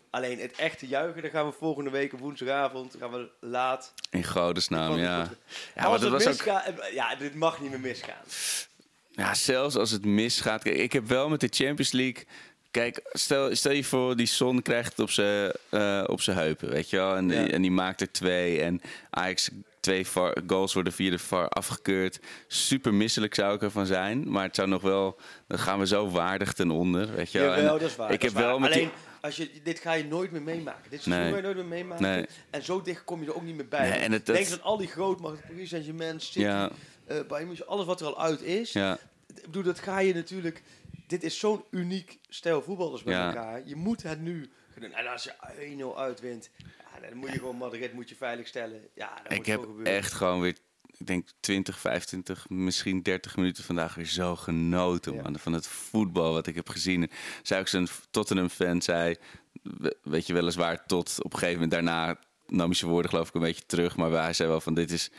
Alleen 0.10 0.40
het 0.40 0.56
echte 0.56 0.88
juichen, 0.88 1.22
dan 1.22 1.32
gaan 1.32 1.46
we 1.46 1.52
volgende 1.52 1.90
week 1.90 2.14
op 2.14 2.20
woensdagavond, 2.20 2.96
gaan 3.00 3.12
we 3.12 3.30
laat. 3.40 3.94
in 4.10 4.24
godesnaam, 4.24 4.98
ja. 4.98 5.26
goed. 5.26 5.38
Ja, 5.76 5.84
Als 5.84 6.02
het 6.02 6.12
was 6.12 6.22
ook... 6.22 6.28
misgaat, 6.28 6.74
ja, 6.94 7.16
dit 7.16 7.36
mag 7.36 7.62
niet 7.62 7.70
meer 7.70 7.80
misgaan. 7.80 8.24
Ja, 9.12 9.34
zelfs 9.34 9.76
als 9.76 9.92
het 9.92 10.06
misgaat. 10.06 10.64
Kijk, 10.64 10.78
ik 10.78 10.94
heb 10.94 11.08
wel 11.08 11.30
met 11.30 11.40
de 11.40 11.50
Champions 11.52 11.92
League. 11.92 12.26
Kijk, 12.72 13.02
stel, 13.12 13.56
stel 13.56 13.72
je 13.72 13.84
voor, 13.84 14.16
die 14.16 14.26
Son 14.26 14.62
krijgt 14.62 14.90
het 14.90 15.00
op 15.00 15.10
zijn 15.10 15.52
eh, 15.70 16.04
op 16.08 16.22
zijn 16.22 16.38
heupen, 16.38 16.70
weet 16.70 16.90
je 16.90 16.98
wel. 16.98 17.16
En, 17.16 17.28
die, 17.28 17.52
en 17.52 17.62
die 17.62 17.72
maakt 17.72 18.02
er 18.02 18.12
twee. 18.12 18.62
En 18.62 18.82
Ajax 19.10 19.50
twee 19.88 20.08
VAR 20.08 20.38
goals 20.48 20.74
worden 20.74 20.94
via 20.94 21.10
de 21.10 21.20
VAR 21.20 21.50
afgekeurd. 21.50 22.20
Super 22.48 22.94
misselijk 22.94 23.36
zou 23.36 23.56
ik 23.56 23.62
ervan 23.62 23.86
zijn. 23.86 24.29
Maar 24.32 24.44
het 24.44 24.56
zou 24.56 24.67
nog 24.67 24.82
wel... 24.82 25.20
Dan 25.48 25.60
gaan 25.60 25.79
we 25.79 25.88
zo 25.88 26.10
waardig 26.10 26.53
ten 26.53 26.72
onder, 26.72 27.15
weet 27.15 27.32
je 27.32 27.39
wel. 27.39 27.56
Jawel, 27.56 27.79
dat 27.79 27.89
is 27.89 27.96
waar. 27.96 28.12
Ik 28.12 28.22
dat 28.22 28.32
heb 28.32 28.39
is 28.41 28.46
wel 28.48 28.60
met 28.60 28.72
Alleen, 28.72 28.89
als 29.22 29.36
je, 29.36 29.50
dit 29.63 29.79
ga 29.79 29.94
je 29.94 30.06
nooit 30.06 30.32
meer 30.32 30.41
meemaken. 30.41 30.89
Dit 30.89 31.01
seizoen 31.01 31.24
Nee. 31.24 31.32
ga 31.32 31.38
je 31.38 31.44
nooit 31.44 31.56
meer 31.56 31.65
meemaken. 31.65 32.03
Nee. 32.03 32.25
En 32.50 32.63
zo 32.63 32.82
dicht 32.82 33.03
kom 33.03 33.22
je 33.22 33.27
er 33.27 33.36
ook 33.36 33.44
niet 33.44 33.56
meer 33.56 33.67
bij. 33.67 33.89
Nee, 33.89 34.00
en 34.00 34.12
het- 34.12 34.25
dat- 34.25 34.36
Denk 34.36 34.51
aan 34.51 34.62
al 34.62 34.77
die 34.77 34.88
grootmachten, 34.88 35.41
Paris 35.48 35.70
Saint-Germain, 35.70 36.20
City, 36.20 36.39
Ja. 36.39 36.70
eh, 37.06 37.17
Bayern 37.27 37.65
alles 37.67 37.86
wat 37.86 38.01
er 38.01 38.08
al 38.08 38.22
uit 38.22 38.41
is. 38.41 38.72
Ja, 38.72 38.98
Ik 39.36 39.41
bedoel, 39.46 39.63
dat 39.63 39.79
ga 39.79 40.00
je 40.00 40.13
natuurlijk... 40.13 40.63
Dit 41.08 41.24
is 41.24 41.39
zo'n 41.39 41.63
uniek 41.72 42.17
stijl 42.29 42.62
voetballers 42.62 43.03
met 43.03 43.13
Ja. 43.13 43.27
elkaar. 43.27 43.62
Je 43.65 43.75
moet 43.75 44.03
het 44.03 44.22
nu 44.22 44.50
En 44.84 45.07
als 45.07 45.24
je 45.24 45.34
1-0 45.93 45.98
uitwint, 45.98 46.50
ja, 46.57 47.07
dan 47.10 47.17
moet 47.17 47.31
je 47.31 47.38
gewoon 47.39 47.55
Madrid 47.55 47.93
moet 47.93 48.10
je 48.10 48.15
veilig 48.15 48.48
stellen. 48.48 48.81
Ja, 48.96 49.15
dat 49.24 49.31
ik 49.31 49.38
moet 49.38 49.46
heb 49.48 49.60
zo 49.60 49.65
gebeuren. 49.67 49.93
echt 49.93 50.13
gewoon 50.13 50.41
weer... 50.41 50.57
Ik 50.98 51.07
denk 51.07 51.27
20, 51.39 51.79
25, 51.79 52.50
misschien 52.50 53.01
30 53.01 53.36
minuten 53.36 53.63
vandaag 53.63 53.96
weer 53.96 54.05
zo 54.05 54.36
genoten 54.36 55.13
Ja. 55.13 55.22
man, 55.22 55.39
van 55.39 55.53
het 55.53 55.67
voetbal 55.67 56.34
wat 56.34 56.48
ik 56.48 56.55
heb 56.55 56.69
gezien. 56.69 57.10
Zij 57.43 57.60
ook 57.60 57.67
zo'n 57.67 57.88
Tottenham-fan 58.12 58.81
zei, 58.81 59.15
we- 59.63 59.98
weet 60.03 60.27
je 60.27 60.34
weliswaar 60.34 60.86
tot 60.86 61.15
op 61.24 61.34
een 61.34 61.39
gegeven 61.39 61.62
moment 61.62 61.72
daarna 61.72 62.19
nam 62.48 62.65
hij 62.65 62.75
zijn 62.75 62.91
woorden 62.91 63.12
geloof 63.12 63.27
ik 63.27 63.34
een 63.34 63.41
beetje 63.41 63.65
terug, 63.65 63.96
maar 63.96 64.12
hij 64.12 64.34
zei 64.34 64.50
wel 64.50 64.62
van 64.62 64.74
dit 64.74 64.91
is 64.91 65.10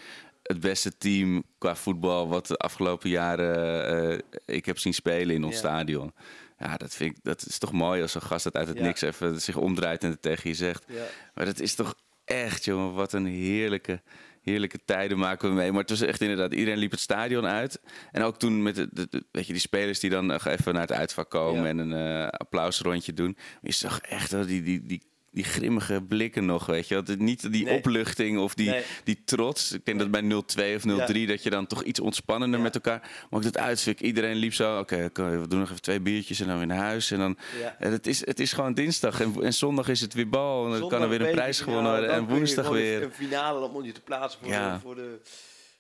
het 0.43 0.61
beste 0.61 0.99
team 0.99 1.43
qua 1.59 1.77
voetbal 1.77 2.29
wat 2.29 2.47
de 2.47 2.57
afgelopen 2.57 3.11
jaren 3.11 4.13
eh, 4.13 4.19
ik 4.57 4.67
heb 4.67 4.79
zien 4.79 4.95
spelen 4.95 5.35
in 5.35 5.45
ons 5.45 5.53
Ja. 5.55 5.59
stadion. 5.61 6.13
Ja, 6.59 6.77
dat 6.77 6.95
vind 6.95 7.17
ik, 7.17 7.23
dat 7.23 7.47
is 7.47 7.59
toch 7.59 7.73
mooi 7.73 8.03
als 8.03 8.13
zo'n 8.13 8.23
gast 8.23 8.45
dat 8.45 8.55
uit 8.57 8.69
het 8.69 8.77
Ja. 8.79 8.83
niks 8.85 9.01
even 9.01 9.41
zich 9.41 9.57
omdraait 9.57 10.05
en 10.05 10.11
het 10.11 10.23
tegen 10.23 10.51
je 10.51 10.57
zegt. 10.57 10.85
Ja. 10.89 11.05
Maar 11.35 11.45
dat 11.45 11.61
is 11.61 11.75
toch 11.75 11.95
echt, 12.25 12.65
jongen, 12.65 12.95
wat 12.95 13.13
een 13.13 13.27
heerlijke, 13.27 14.03
heerlijke 14.43 14.79
tijden 14.85 15.19
maken 15.19 15.49
we 15.49 15.55
mee. 15.55 15.71
Maar 15.71 15.81
het 15.81 15.91
was 15.91 16.01
echt 16.01 16.21
inderdaad, 16.21 16.53
iedereen 16.55 16.79
liep 16.79 16.91
het 16.91 17.01
stadion 17.01 17.47
uit. 17.47 17.81
En 18.13 18.23
ook 18.23 18.39
toen 18.39 18.63
met 18.63 18.75
de, 18.75 18.89
de- 18.93 19.07
de- 19.11 19.27
weet 19.33 19.47
je, 19.47 19.53
die 19.53 19.61
spelers 19.63 20.01
die 20.01 20.11
dan 20.11 20.27
nog 20.27 20.45
even 20.47 20.73
naar 20.73 20.83
het 20.83 20.93
uitvak 20.93 21.31
komen 21.31 21.63
Ja. 21.63 21.69
en 21.69 21.79
een 21.79 21.93
eh, 22.23 22.29
applausrondje 22.29 23.13
doen. 23.13 23.37
Je 23.63 23.73
zag 23.73 24.01
echt 24.01 24.31
wel 24.31 24.47
die, 24.47 24.63
die, 24.63 24.83
die, 24.87 25.03
die 25.31 25.45
grimmige 25.45 26.03
blikken 26.09 26.47
nog, 26.47 26.67
weet 26.67 26.89
je. 26.89 26.95
wel. 26.95 27.03
Het- 27.07 27.19
Niet 27.19 27.53
die 27.53 27.65
Nee. 27.65 27.77
opluchting 27.77 28.39
of 28.39 28.55
die, 28.55 28.69
Nee. 28.71 28.83
die 29.05 29.23
trots. 29.25 29.73
Ik 29.73 29.85
denk 29.85 29.99
dat 29.99 30.11
bij 30.11 30.21
0-2 30.21 30.75
of 30.77 30.85
0-3 30.85 31.27
dat 31.27 31.43
je 31.43 31.51
dan 31.51 31.67
toch 31.67 31.83
iets 31.83 32.01
ontspannender 32.01 32.59
Ja. 32.59 32.65
met 32.65 32.75
elkaar. 32.75 33.01
Maar 33.01 33.27
ook 33.31 33.43
dat 33.43 33.57
iedereen 34.01 34.37
liep 34.37 34.55
zo. 34.55 34.79
Oké, 34.79 35.11
we 35.41 35.49
doen 35.49 35.59
nog 35.59 35.69
even 35.71 35.83
twee 35.83 36.01
biertjes 36.01 36.41
en 36.41 36.47
dan 36.47 36.57
weer 36.59 36.67
naar 36.67 36.79
huis. 36.79 37.11
En 37.11 37.19
dan, 37.19 37.39
Ja. 37.61 37.77
en 37.79 37.93
het, 37.93 38.07
is, 38.07 38.27
het 38.27 38.41
is 38.41 38.53
gewoon 38.53 38.75
dinsdag 38.75 39.21
en, 39.21 39.43
en 39.43 39.55
zondag 39.55 39.89
is 39.89 40.01
het 40.01 40.15
weer 40.15 40.29
bal. 40.29 40.65
En 40.73 40.81
dan 40.81 40.89
kan 40.89 41.03
er 41.03 41.09
weer 41.09 41.21
een 41.21 41.31
prijs 41.33 41.61
gewonnen 41.61 41.91
worden. 41.91 42.09
dan 42.09 42.19
En 42.19 42.35
woensdag 42.35 42.69
weer. 42.69 43.03
Een 43.03 43.13
finale, 43.13 43.61
dan 43.61 43.71
moet 43.73 43.85
je 43.85 43.93
te 43.93 44.01
plaatsen 44.01 44.41
voor, 44.41 44.49
Ja. 44.51 44.75
de, 44.75 44.81
voor 44.81 44.95
de... 44.95 45.21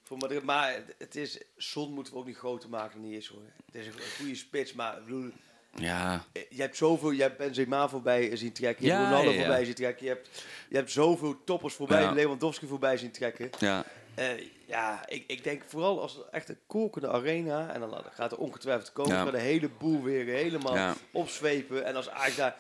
Voor 0.02 0.18
Madrid. 0.18 0.42
Maar 0.42 0.74
het 0.98 1.16
is, 1.16 1.38
zon 1.56 1.92
moeten 1.94 2.12
we 2.12 2.18
ook 2.18 2.26
niet 2.26 2.36
groter 2.36 2.68
maken 2.68 3.00
dan 3.00 3.08
die 3.08 3.18
is 3.18 3.26
hoor. 3.26 3.42
Het 3.66 3.74
is 3.74 3.86
een 3.86 3.92
goede 4.18 4.34
spits, 4.34 4.72
maar 4.72 4.98
ik 4.98 5.04
bedoel, 5.04 5.30
Ja, 5.74 6.24
Eh, 6.32 6.42
Je 6.50 6.60
hebt 6.60 6.76
zoveel, 6.76 7.10
je 7.10 7.22
hebt 7.22 7.36
Benzema 7.38 7.88
voorbij 7.88 8.36
zien 8.36 8.52
trekken, 8.52 8.84
je 8.86 8.90
hebt 8.92 9.02
Ja, 9.02 9.08
Ronaldo 9.08 9.30
ja, 9.30 9.38
voorbij 9.38 9.64
zien 9.64 9.74
trekken, 9.74 10.06
je 10.06 10.12
hebt, 10.12 10.28
je 10.68 10.76
hebt 10.76 10.90
zoveel 10.90 11.36
toppers 11.44 11.74
voorbij. 11.74 12.12
Lewandowski 12.12 12.66
voorbij 12.66 12.96
zien 12.96 13.10
trekken. 13.10 13.50
ja. 13.58 13.84
Eh, 14.14 14.26
ja, 14.66 15.02
ik, 15.08 15.24
ik 15.26 15.44
denk 15.44 15.62
vooral 15.66 16.00
als 16.00 16.18
echt 16.30 16.48
een 16.48 16.58
kokende 16.66 17.08
arena, 17.08 17.72
en 17.72 17.80
dan 17.80 18.02
gaat 18.12 18.32
er 18.32 18.38
ongetwijfeld 18.38 18.92
komen, 18.92 19.12
gaat 19.16 19.30
de 19.32 19.38
hele 19.38 19.68
boel 19.78 20.02
weer 20.02 20.26
helemaal 20.26 20.94
opzwepen. 21.12 21.84
En 21.84 21.96
als 21.96 22.10
Ajax 22.10 22.36
daar 22.36 22.56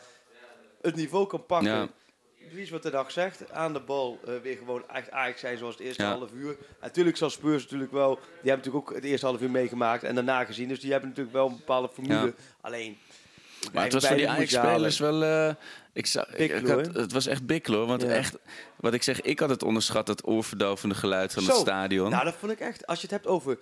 het 0.82 0.94
niveau 0.94 1.26
kan 1.26 1.46
pakken, 1.46 1.70
Ja. 1.70 1.88
Precies 2.48 2.70
wat 2.70 2.82
de 2.82 2.90
dag 2.90 3.10
zegt, 3.10 3.50
aan 3.52 3.72
de 3.72 3.80
bal 3.80 4.18
eh, 4.26 4.34
weer 4.42 4.56
gewoon 4.56 4.88
echt 4.88 5.10
Ajax 5.10 5.40
zijn 5.40 5.58
zoals 5.58 5.74
het 5.76 5.86
eerste 5.86 6.02
Ja. 6.02 6.10
half 6.10 6.32
uur. 6.32 6.56
Natuurlijk 6.80 7.16
zal 7.16 7.30
Spurs 7.30 7.62
natuurlijk 7.62 7.92
wel, 7.92 8.14
die 8.14 8.22
hebben 8.50 8.56
natuurlijk 8.56 8.88
ook 8.90 8.94
het 8.94 9.04
eerste 9.04 9.26
half 9.26 9.40
uur 9.40 9.50
meegemaakt 9.50 10.02
en 10.02 10.14
daarna 10.14 10.44
gezien, 10.44 10.68
dus 10.68 10.80
die 10.80 10.90
hebben 10.90 11.08
natuurlijk 11.08 11.36
wel 11.36 11.46
een 11.48 11.56
bepaalde 11.56 11.88
formule. 11.92 12.26
Ja. 12.26 12.32
Alleen, 12.60 12.98
Maar 13.72 13.84
het 13.84 13.92
was 13.92 14.06
voor 14.06 14.16
die 14.16 14.28
Ajax-spelers 14.28 14.98
wel... 14.98 15.22
eh, 15.24 15.54
ik 15.92 16.06
zag, 16.06 16.34
ik, 16.34 16.66
had, 16.66 16.86
het 16.94 17.12
was 17.12 17.26
echt 17.26 17.46
bikkelen, 17.46 17.78
hoor. 17.78 17.88
Want 17.88 18.02
Ja. 18.02 18.08
echt, 18.08 18.36
wat 18.76 18.94
ik 18.94 19.02
zeg, 19.02 19.20
ik 19.20 19.38
had 19.40 19.48
het 19.48 19.62
onderschat, 19.62 20.08
het 20.08 20.26
oorverdovende 20.26 20.94
geluid 20.94 21.32
van 21.32 21.42
Zo. 21.42 21.50
het 21.50 21.60
stadion. 21.60 22.10
Nou, 22.10 22.24
dat 22.24 22.34
vond 22.36 22.52
ik 22.52 22.60
echt. 22.60 22.86
Als 22.86 22.96
je 22.96 23.02
het 23.02 23.10
hebt 23.14 23.26
over 23.26 23.58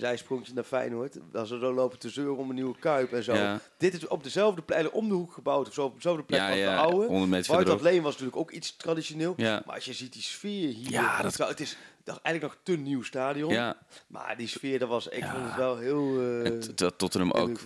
zijsprongjes 0.00 0.52
naar 0.54 0.64
Feyenoord. 0.64 1.16
Als 1.32 1.48
ze 1.48 1.58
zo 1.58 1.72
lopen 1.72 1.98
te 1.98 2.08
zeuren 2.08 2.36
om 2.36 2.48
een 2.48 2.54
nieuwe 2.54 2.78
kuip 2.78 3.12
en 3.12 3.22
zo. 3.22 3.34
Ja. 3.34 3.60
Dit 3.78 3.94
is 3.94 4.06
op 4.06 4.22
dezelfde 4.22 4.62
plek, 4.62 4.94
om 4.94 5.08
de 5.08 5.14
hoek 5.14 5.32
gebouwd. 5.32 5.68
Of 5.68 5.74
zo, 5.74 5.84
op 5.84 5.94
dezelfde 5.94 6.22
plek 6.22 6.40
Ja, 6.40 6.48
als 6.48 6.58
ja, 6.58 6.74
de 6.74 6.80
oude. 6.82 7.06
100 7.06 7.30
meter 7.30 7.54
White. 7.54 7.82
Lane 7.82 8.00
was 8.00 8.10
natuurlijk 8.12 8.36
ook 8.36 8.50
iets 8.50 8.76
traditioneel. 8.76 9.34
Ja. 9.36 9.62
Maar 9.66 9.74
als 9.74 9.84
je 9.84 9.92
ziet 9.92 10.12
die 10.12 10.22
sfeer 10.22 10.68
hier. 10.68 10.90
Ja, 10.90 11.22
dat- 11.22 11.36
het 11.48 11.60
is 11.60 11.76
eigenlijk 12.04 12.40
nog 12.42 12.56
te 12.62 12.72
nieuw 12.76 13.02
stadion. 13.02 13.52
ja, 13.52 13.76
Maar 14.06 14.36
die 14.36 14.48
sfeer, 14.48 14.78
dat 14.78 14.88
was, 14.88 15.08
ik 15.08 15.24
vond 15.24 15.44
het 15.46 15.56
wel 15.56 15.76
heel... 15.78 16.20
eh, 16.20 16.42
het, 16.44 16.62
terwijl 16.62 16.96
Tottenham 16.96 17.30
ook, 17.30 17.58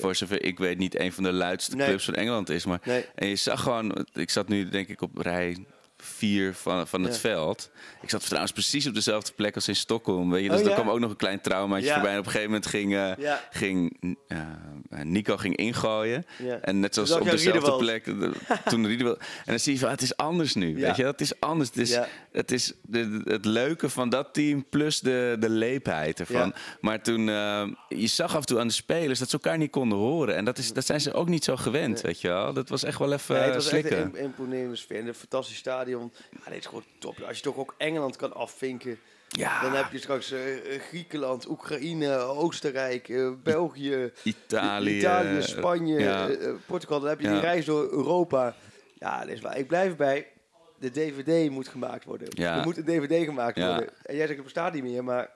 voor 0.00 0.14
zover 0.14 0.42
ik 0.42 0.58
weet, 0.58 0.78
niet 0.78 0.98
een 0.98 1.12
van 1.12 1.22
de 1.22 1.32
luidste 1.32 1.76
Nee. 1.76 1.86
clubs 1.86 2.04
van 2.04 2.14
Engeland 2.14 2.48
is. 2.48 2.64
Maar, 2.64 2.80
nee, 2.84 3.04
en 3.14 3.28
je 3.28 3.36
zag 3.36 3.62
gewoon, 3.62 4.06
ik 4.12 4.30
zat 4.30 4.48
nu 4.48 4.68
denk 4.68 4.88
ik 4.88 5.00
op 5.00 5.16
rij 5.18 5.66
vier 6.06 6.54
van, 6.54 6.86
van 6.88 7.02
het 7.02 7.14
Ja. 7.14 7.20
veld. 7.20 7.70
Ik 8.02 8.10
zat 8.10 8.24
trouwens 8.26 8.52
precies 8.52 8.86
op 8.86 8.94
dezelfde 8.94 9.32
plek 9.32 9.54
als 9.54 9.68
in 9.68 9.76
Stockholm. 9.76 10.30
Weet 10.30 10.42
je? 10.42 10.48
Dus 10.48 10.58
Oh, 10.58 10.64
er 10.64 10.70
ja? 10.70 10.76
kwam 10.76 10.90
ook 10.90 10.98
nog 11.00 11.10
een 11.10 11.16
klein 11.16 11.40
traumaatje 11.40 11.86
Ja. 11.86 11.92
voorbij. 11.94 12.12
En 12.12 12.18
op 12.18 12.24
een 12.24 12.30
gegeven 12.30 12.50
moment 12.52 12.70
ging, 12.70 12.94
eh, 12.94 13.32
ging 13.50 13.96
eh, 14.28 14.38
Nico 15.02 15.36
ging 15.36 15.56
ingooien. 15.56 16.26
En 16.62 16.80
net 16.80 16.94
zoals 16.94 17.10
op 17.10 17.18
dezelfde 17.30 17.50
Riedewald. 17.50 17.78
plek, 17.80 18.04
de- 18.04 18.32
toen 18.70 18.86
Riedewald. 18.86 19.18
En 19.18 19.24
dan 19.44 19.58
zie 19.58 19.72
je 19.72 19.78
van, 19.78 19.90
het 19.90 20.02
is 20.02 20.16
anders 20.16 20.54
nu. 20.54 20.74
Weet 20.80 20.96
je, 20.96 21.04
het 21.04 21.20
is 21.20 21.40
anders. 21.40 21.68
Het 21.68 21.78
is, 21.78 21.98
het, 22.32 22.52
is 22.52 22.72
de, 22.82 23.20
het 23.24 23.44
leuke 23.44 23.88
van 23.88 24.08
dat 24.08 24.28
team 24.34 24.64
plus 24.68 25.00
de, 25.00 25.36
de 25.40 25.48
leepheid 25.50 26.20
ervan. 26.20 26.54
Maar 26.80 27.02
toen, 27.02 27.28
eh, 27.28 27.66
je 27.88 28.06
zag 28.06 28.34
af 28.34 28.40
en 28.40 28.46
toe 28.46 28.58
aan 28.60 28.66
de 28.66 28.72
spelers 28.72 29.18
dat 29.18 29.28
ze 29.30 29.34
elkaar 29.42 29.58
niet 29.58 29.70
konden 29.70 29.98
horen. 29.98 30.36
En 30.36 30.44
dat, 30.44 30.58
is, 30.58 30.72
dat 30.72 30.86
zijn 30.86 31.00
ze 31.00 31.12
ook 31.12 31.28
niet 31.28 31.44
zo 31.44 31.56
gewend, 31.56 31.94
Nee. 31.94 32.02
weet 32.02 32.20
je 32.20 32.28
wel. 32.28 32.52
Dat 32.52 32.68
was 32.68 32.82
echt 32.84 32.98
wel 32.98 33.12
even 33.12 33.34
Nee, 33.34 33.42
het 33.44 33.50
eh, 33.50 33.56
was 33.56 33.68
echt 33.68 33.80
slikken. 33.86 33.98
een 34.02 34.04
imp- 34.04 34.16
imponerende 34.16 34.76
sfeer. 34.76 34.98
En 35.00 35.06
een 35.06 35.14
fantastisch 35.14 35.56
stadion. 35.56 35.95
Ja, 36.30 36.50
dit 36.50 36.58
is 36.58 36.66
gewoon 36.66 36.84
top. 36.98 37.20
Als 37.20 37.36
je 37.36 37.42
toch 37.42 37.56
ook 37.56 37.74
Engeland 37.78 38.16
kan 38.16 38.34
afvinken. 38.34 38.98
ja, 39.28 39.62
Dan 39.62 39.72
heb 39.72 39.92
je 39.92 39.98
straks 39.98 40.30
eh, 40.32 40.74
eh, 40.74 40.80
Griekenland, 40.80 41.48
Oekraïne, 41.48 42.16
Oostenrijk, 42.16 43.08
eh, 43.08 43.30
België, 43.42 44.12
Italië. 44.22 44.98
Italië, 44.98 45.42
Spanje, 45.42 45.98
ja. 45.98 46.28
Portugal. 46.66 47.00
Dan 47.00 47.08
heb 47.08 47.20
je 47.20 47.26
Ja. 47.26 47.32
die 47.32 47.40
reis 47.40 47.64
door 47.64 47.90
Europa. 47.90 48.54
Ja, 48.98 49.20
dat 49.20 49.28
is 49.28 49.40
waar. 49.40 49.58
Ik 49.58 49.66
blijf 49.66 49.96
bij. 49.96 50.26
De 50.78 50.90
DVD 50.90 51.50
moet 51.50 51.68
gemaakt 51.68 52.04
worden. 52.04 52.28
Ja. 52.30 52.58
Er 52.58 52.64
moet 52.64 52.76
een 52.76 52.84
DVD 52.84 53.24
gemaakt 53.24 53.58
worden. 53.58 53.88
En 54.02 54.16
jij 54.16 54.24
zegt, 54.26 54.34
het 54.34 54.42
bestaat 54.44 54.72
niet 54.72 54.82
meer, 54.82 55.04
maar 55.04 55.30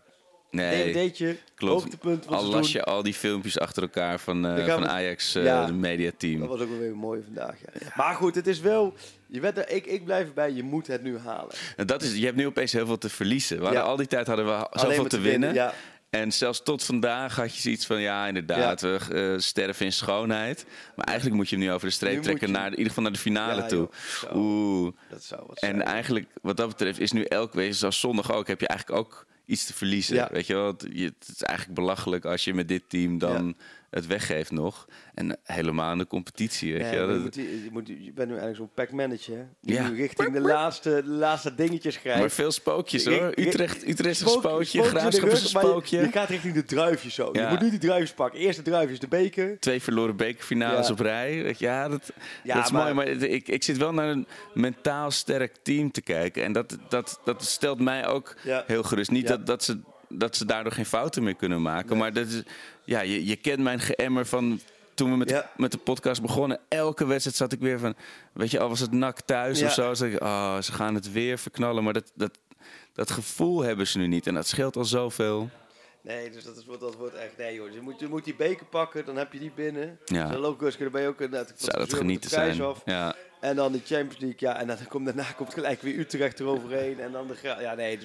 nee, 0.51 1.15
klopt. 1.55 1.83
hoogtepunt 1.83 2.27
Al 2.27 2.45
las 2.45 2.73
je 2.73 2.83
al 2.85 3.03
die 3.03 3.15
filmpjes 3.15 3.59
achter 3.59 3.83
elkaar 3.83 4.21
van, 4.21 4.47
eh, 4.47 4.67
van 4.75 4.89
Ajax, 4.89 5.35
eh 5.35 5.45
Ja. 5.45 5.67
mediateam. 5.67 6.41
Dat 6.41 6.49
was 6.49 6.61
ook 6.61 6.69
wel 6.71 6.79
weer 6.79 6.97
mooi 6.97 7.23
vandaag. 7.25 7.55
Ja. 7.81 7.87
Maar 7.97 8.15
goed, 8.15 8.35
het 8.35 8.47
is 8.47 8.61
wel... 8.61 8.95
Je 9.27 9.41
bent 9.41 9.59
er, 9.59 9.71
ik, 9.71 9.87
ik 9.87 10.05
blijf 10.05 10.27
erbij, 10.27 10.53
je 10.53 10.63
moet 10.63 10.87
het 10.87 11.03
nu 11.03 11.19
halen. 11.19 11.55
En 11.77 11.87
dat 11.87 12.03
is, 12.03 12.15
je 12.17 12.25
hebt 12.25 12.37
nu 12.37 12.47
opeens 12.47 12.73
heel 12.73 12.87
veel 12.87 12.99
te 12.99 13.09
verliezen. 13.09 13.61
We 13.61 13.81
al 13.81 13.97
die 13.97 14.07
tijd 14.07 14.27
hadden 14.27 14.47
we 14.47 14.67
zoveel 14.71 15.01
maar 15.01 15.09
te 15.09 15.21
winnen. 15.21 15.55
Ja, 15.55 15.75
En 16.11 16.33
zelfs 16.33 16.63
tot 16.63 16.85
vandaag 16.85 17.37
had 17.37 17.55
je 17.55 17.61
zoiets 17.61 17.87
van, 17.87 18.01
ja, 18.01 18.27
inderdaad, 18.27 18.81
we 18.81 18.99
eh, 19.13 19.39
sterven 19.41 19.87
in 19.87 19.93
schoonheid. 19.93 20.67
Maar 20.97 21.07
eigenlijk 21.07 21.37
moet 21.37 21.49
je 21.49 21.57
hem 21.57 21.65
nu 21.65 21.73
over 21.73 21.87
de 21.89 21.93
streep 21.95 22.15
Nu 22.17 22.23
trekken, 22.23 22.47
je- 22.47 22.53
naar, 22.53 22.65
in 22.67 22.71
ieder 22.71 22.87
geval 22.87 23.03
naar 23.03 23.13
de 23.13 23.19
finale 23.19 23.61
Ja, 23.61 23.67
toe. 23.67 23.89
Oeh. 24.35 24.93
dat 25.11 25.23
zou 25.25 25.43
wat 25.47 25.59
En 25.59 25.83
eigenlijk, 25.83 26.27
wat 26.43 26.57
dat 26.57 26.69
betreft, 26.69 26.99
is 27.01 27.13
nu 27.13 27.23
elke 27.23 27.57
week, 27.57 27.75
zoals 27.75 28.01
zondag 28.01 28.33
ook, 28.33 28.47
heb 28.47 28.61
je 28.61 28.67
eigenlijk 28.67 29.01
ook 29.01 29.27
iets 29.51 29.65
te 29.65 29.75
verliezen. 29.75 30.15
Ja. 30.15 30.29
Weet 30.33 30.47
je 30.47 30.55
wel, 30.55 30.67
het 30.67 31.29
is 31.35 31.43
eigenlijk 31.43 31.79
belachelijk 31.79 32.25
als 32.25 32.45
je 32.45 32.55
met 32.55 32.69
dit 32.69 32.83
team 32.89 33.19
dan 33.19 33.57
het 33.91 34.07
weggeeft 34.07 34.51
nog. 34.51 34.87
En 35.15 35.39
helemaal 35.43 35.93
in 35.93 35.99
de 35.99 36.07
competitie, 36.07 36.73
weet 36.73 36.83
Nee, 36.83 36.91
je 36.95 37.01
je, 37.01 37.07
Dat- 37.07 37.19
moet, 37.21 37.35
je, 37.35 37.69
moet, 37.73 37.89
je 37.89 37.95
bent 38.15 38.29
nu 38.29 38.35
eigenlijk 38.39 38.57
zo'n 38.57 38.71
pack-manager. 38.75 39.37
hè? 39.37 39.45
Die 39.61 39.75
Ja. 39.75 39.89
nu 39.89 39.97
richting 39.97 40.33
de 40.33 40.41
laatste, 40.41 41.03
de 41.05 41.11
laatste 41.11 41.55
dingetjes 41.55 41.97
grijpt. 41.97 42.21
maar 42.21 42.31
veel 42.31 42.51
spookjes 42.51 43.05
hoor. 43.07 43.33
Utrecht, 43.37 43.89
Utrecht 43.89 44.17
is 44.17 44.21
een 44.21 44.29
Spook- 44.29 44.43
spookje, 44.43 44.83
Graafschap 44.83 45.29
is 45.29 45.33
een 45.35 45.41
je- 45.41 45.59
spookje. 45.59 45.99
Je, 46.01 46.11
gaat 46.13 46.29
richting 46.29 46.55
de 46.55 46.65
druifjes 46.65 47.15
zo. 47.15 47.29
Je 47.33 47.39
Ja. 47.39 47.51
moet 47.51 47.61
nu 47.61 47.71
die 47.71 47.79
druifjes 47.79 48.13
pakken. 48.13 48.41
Eerst 48.41 48.65
de 48.65 48.71
druifjes, 48.71 48.99
de 48.99 49.09
beker. 49.09 49.59
Twee 49.61 49.83
verloren 49.83 50.17
bekerfinales 50.17 50.87
Ja. 50.87 50.93
op 50.93 51.01
rij. 51.01 51.43
Weet 51.43 51.59
je, 51.59 51.65
Ja, 51.65 51.89
dat, 51.89 52.13
Ja, 52.43 52.55
dat 52.55 52.65
is 52.65 52.71
maar- 52.71 52.95
mooi. 52.95 52.95
Maar 53.17 53.29
ik, 53.29 53.49
ik 53.49 53.63
zit 53.63 53.77
wel 53.77 53.93
naar 53.93 54.09
een 54.09 54.27
mentaal 54.55 55.11
sterk 55.11 55.55
team 55.63 55.91
te 55.91 56.03
kijken. 56.03 56.45
En 56.45 56.53
dat, 56.53 56.77
dat, 56.89 57.21
dat 57.25 57.45
stelt 57.45 57.81
mij 57.81 58.07
ook 58.07 58.35
Ja. 58.43 58.65
heel 58.67 58.83
gerust. 58.83 59.11
Niet 59.11 59.29
Ja. 59.29 59.37
dat, 59.37 59.47
dat, 59.47 59.65
ze, 59.65 59.81
dat 60.11 60.37
ze 60.37 60.45
daardoor 60.45 60.73
geen 60.73 60.87
fouten 60.87 61.23
meer 61.23 61.35
kunnen 61.35 61.63
maken. 61.63 61.97
Maar 61.97 62.13
dat 62.13 62.27
is, 62.27 62.43
ja, 62.85 63.01
je, 63.01 63.27
je 63.27 63.37
kent 63.37 63.61
mijn 63.61 63.81
geëmmer 63.81 64.27
van 64.27 64.61
toen 64.95 65.11
we 65.11 65.17
met, 65.17 65.31
Ja. 65.31 65.51
met 65.57 65.73
de 65.73 65.79
podcast 65.79 66.23
begonnen. 66.23 66.59
Elke 66.69 67.07
wedstrijd 67.07 67.37
zat 67.37 67.53
ik 67.53 67.61
weer 67.61 67.79
van... 67.79 67.95
Weet 68.33 68.51
je, 68.51 68.61
al 68.61 68.69
was 68.69 68.81
het 68.81 68.93
nak 68.93 69.21
thuis 69.21 69.59
Ja. 69.59 69.67
of 69.67 69.73
zo. 69.97 70.05
Ik, 70.05 70.23
oh, 70.23 70.61
ze 70.61 70.73
gaan 70.73 70.95
het 70.95 71.13
weer 71.13 71.39
verknallen. 71.39 71.85
Maar 71.85 71.93
dat, 71.93 72.13
dat, 72.15 72.39
dat 72.93 73.11
gevoel 73.11 73.63
hebben 73.63 73.87
ze 73.87 73.99
nu 73.99 74.07
niet. 74.07 74.27
En 74.27 74.35
dat 74.35 74.47
scheelt 74.47 74.77
al 74.77 74.85
zoveel. 74.85 75.49
Nee, 76.03 76.31
dus 76.31 76.45
dat, 76.45 76.57
is, 76.57 76.65
dat 76.81 76.97
wordt 76.97 77.15
echt... 77.15 77.37
Nee 77.37 77.55
joh, 77.55 77.73
je 77.73 77.81
moet, 77.81 78.01
je 78.01 78.09
moet 78.09 78.25
die 78.25 78.35
beker 78.35 78.67
pakken, 78.67 79.05
dan 79.05 79.17
heb 79.17 79.33
je 79.33 79.39
die 79.39 79.53
binnen. 79.55 79.99
Ja. 80.05 80.37
Loopt 80.39 80.63
Guske, 80.63 80.83
dan 80.83 80.93
ben 80.93 81.03
je 81.03 81.09
ook... 81.09 81.29
Net, 81.31 81.53
Zou 81.57 81.79
dat 81.79 81.95
genieten 81.95 82.31
zijn. 82.31 82.61
Af. 82.63 82.83
Ja. 82.85 83.15
En 83.41 83.57
dan 83.57 83.73
de 83.73 83.81
Champions 83.85 84.19
League, 84.19 84.39
ja. 84.39 84.57
En 84.61 84.67
dan 84.67 84.77
komt, 84.89 85.05
daarna 85.07 85.27
komt 85.37 85.55
gelijk 85.55 85.83
weer 85.83 85.99
Utrecht 85.99 86.41
eroverheen. 86.41 87.01
En 87.01 87.13
dan 87.13 87.27
de... 87.27 87.35
Ja, 87.61 87.75
nee. 87.75 87.99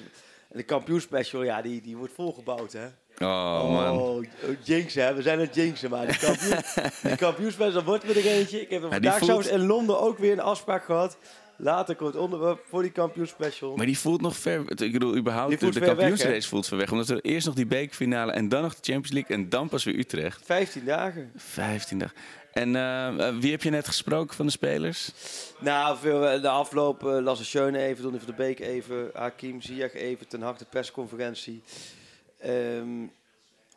En 0.50 0.56
de 0.58 0.62
kampioenspecial, 0.62 1.42
ja, 1.42 1.62
die, 1.62 1.80
die 1.82 1.96
wordt 1.96 2.12
volgebouwd, 2.14 2.72
hè. 2.72 2.86
Oh, 3.18 3.70
man. 3.70 3.98
Oh, 3.98 4.24
jinx 4.62 4.94
hè, 4.94 5.14
we 5.14 5.22
zijn 5.22 5.40
het 5.40 5.54
jinxen, 5.54 5.90
maar 5.90 6.06
die, 6.06 6.18
kampioen, 6.18 6.56
die 7.02 7.16
kampioenspecial 7.16 7.82
wordt 7.84 8.04
weer 8.04 8.16
er 8.16 8.26
eentje. 8.26 8.60
Ik 8.60 8.70
heb 8.70 8.82
er 8.82 8.90
Ja, 8.90 8.98
die 8.98 9.10
vandaag 9.10 9.18
voelt- 9.18 9.30
zelfs 9.30 9.48
in 9.48 9.66
Londen 9.66 10.00
ook 10.00 10.18
weer 10.18 10.32
een 10.32 10.40
afspraak 10.40 10.84
gehad. 10.84 11.16
Later 11.58 11.96
komt 11.96 12.12
het 12.12 12.22
onderwerp 12.22 12.64
voor 12.68 12.82
die 12.82 12.90
kampioenspecial. 12.90 13.76
Maar 13.76 13.86
die 13.86 13.98
voelt 13.98 14.20
nog 14.20 14.36
ver. 14.36 14.80
Ik 14.82 14.92
bedoel, 14.92 15.16
überhaupt 15.16 15.60
de, 15.60 15.70
de 15.70 15.80
weg, 15.80 15.88
kampioensrace 15.88 16.48
voelt 16.48 16.66
ver 16.66 16.76
weg. 16.76 16.92
Omdat 16.92 17.08
er 17.08 17.20
eerst 17.20 17.46
nog 17.46 17.54
die 17.54 17.66
bekerfinale 17.66 18.32
en 18.32 18.48
dan 18.48 18.62
nog 18.62 18.74
de 18.74 18.92
Champions 18.92 19.12
League 19.12 19.36
en 19.36 19.48
dan 19.48 19.68
pas 19.68 19.84
weer 19.84 19.98
Utrecht. 19.98 20.44
15 20.44 20.84
dagen. 20.84 21.32
15 21.36 21.98
dagen. 21.98 22.16
En 22.56 22.76
eh, 22.76 23.28
eh, 23.28 23.36
wie 23.36 23.50
heb 23.50 23.62
je 23.62 23.70
net 23.70 23.86
gesproken 23.86 24.36
van 24.36 24.46
de 24.46 24.52
spelers? 24.52 25.12
Nou, 25.58 25.98
veel, 25.98 26.26
eh, 26.26 26.42
de 26.42 26.48
afloop 26.48 27.02
uh, 27.02 27.18
Lasse 27.18 27.44
Schöne 27.44 27.78
even, 27.78 28.02
Donny 28.02 28.18
van 28.18 28.26
der 28.26 28.36
Beek 28.36 28.60
even, 28.60 29.10
Hakim 29.12 29.62
Ziyech 29.62 29.94
even, 29.94 30.28
Ten 30.28 30.42
Hag 30.42 30.58
de 30.58 30.64
persconferentie. 30.64 31.62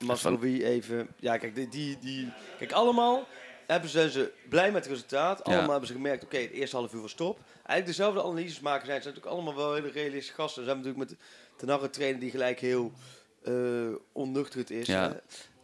Masrowi 0.05 0.63
even. 0.63 1.07
Ja, 1.19 1.37
kijk, 1.37 1.55
die, 1.55 1.67
die, 1.67 1.97
die, 2.01 2.31
kijk, 2.57 2.71
allemaal 2.71 3.27
hebben 3.71 3.89
ze, 3.89 3.99
zijn 3.99 4.09
ze 4.09 4.31
blij 4.49 4.71
met 4.71 4.83
het 4.83 4.93
resultaat. 4.93 5.43
Allemaal 5.43 5.69
hebben 5.69 5.87
ze 5.87 5.93
gemerkt, 5.93 6.23
oké, 6.23 6.37
het 6.37 6.51
eerste 6.51 6.75
half 6.75 6.93
uur 6.93 7.01
was 7.01 7.13
top. 7.13 7.39
Eigenlijk 7.55 7.85
dezelfde 7.85 8.23
analyses 8.23 8.59
maken 8.59 8.85
zijn. 8.85 8.97
Ze 8.97 9.03
zijn 9.03 9.15
natuurlijk 9.15 9.41
allemaal 9.41 9.63
wel 9.63 9.73
hele 9.73 9.91
realistische 9.91 10.33
gasten. 10.33 10.63
Ze 10.63 10.69
hebben 10.69 10.85
natuurlijk 10.85 11.11
met 11.11 11.19
Ten 11.57 11.69
Hag 11.69 11.81
een 11.81 11.89
trainer 11.89 12.19
die 12.19 12.31
gelijk 12.31 12.59
heel 12.59 12.91
uh, 13.43 13.95
onnuchterend 14.11 14.69
is. 14.69 14.87
Ja. 14.87 15.19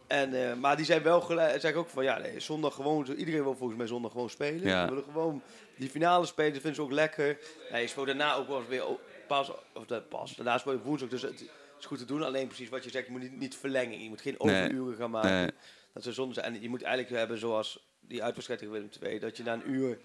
En, 0.06 0.34
uh, 0.34 0.54
maar 0.54 0.76
die 0.76 0.84
zijn 0.84 1.02
wel 1.02 1.20
gelijk, 1.20 1.60
zeggen 1.60 1.80
ook 1.80 1.88
van 1.88 2.04
ja, 2.04 2.18
nee, 2.18 2.40
zondag 2.40 2.74
gewoon, 2.74 3.06
iedereen 3.06 3.42
wil 3.42 3.56
volgens 3.56 3.78
mij 3.78 3.86
zondag 3.86 4.12
gewoon 4.12 4.30
spelen. 4.30 4.68
Ja. 4.68 4.82
We 4.82 4.88
willen 4.88 5.04
gewoon 5.04 5.42
die 5.76 5.90
finale 5.90 6.26
spelen, 6.26 6.52
dat 6.52 6.60
vinden 6.60 6.80
ze 6.80 6.86
ook 6.86 6.92
lekker. 6.92 7.38
Nee, 7.70 7.82
je 7.82 7.88
speelt 7.88 8.06
daarna 8.06 8.34
ook 8.34 8.48
wel 8.48 8.58
eens 8.58 8.68
weer 8.68 8.84
pas, 9.26 9.50
of 9.74 9.86
de, 9.86 10.02
pas, 10.02 10.34
daarna 10.36 10.58
speel 10.58 10.72
je 10.72 10.82
woensdag, 10.82 11.08
dus 11.08 11.22
het 11.22 11.44
is 11.78 11.86
goed 11.86 11.98
te 11.98 12.04
doen. 12.04 12.22
Alleen 12.22 12.46
precies 12.46 12.68
wat 12.68 12.84
je 12.84 12.90
zegt, 12.90 13.06
je 13.06 13.12
moet 13.12 13.22
niet, 13.22 13.38
niet 13.38 13.56
verlengen, 13.56 14.02
je 14.02 14.08
moet 14.08 14.20
geen 14.20 14.40
overuren 14.40 14.96
gaan 14.96 15.10
maken. 15.10 15.30
Nee. 15.30 15.50
Dat 15.92 16.02
ze 16.02 16.12
zonde 16.12 16.34
zijn. 16.34 16.54
En 16.54 16.62
je 16.62 16.68
moet 16.68 16.82
eigenlijk 16.82 17.16
hebben 17.16 17.38
zoals 17.38 17.86
die 18.08 18.22
uitwedstrijd 18.22 18.60
tegen 18.60 18.74
Willem 18.74 18.90
II, 19.02 19.18
dat 19.18 19.36
je 19.36 19.42
na 19.42 19.52
een 19.52 19.70
uur... 19.70 19.98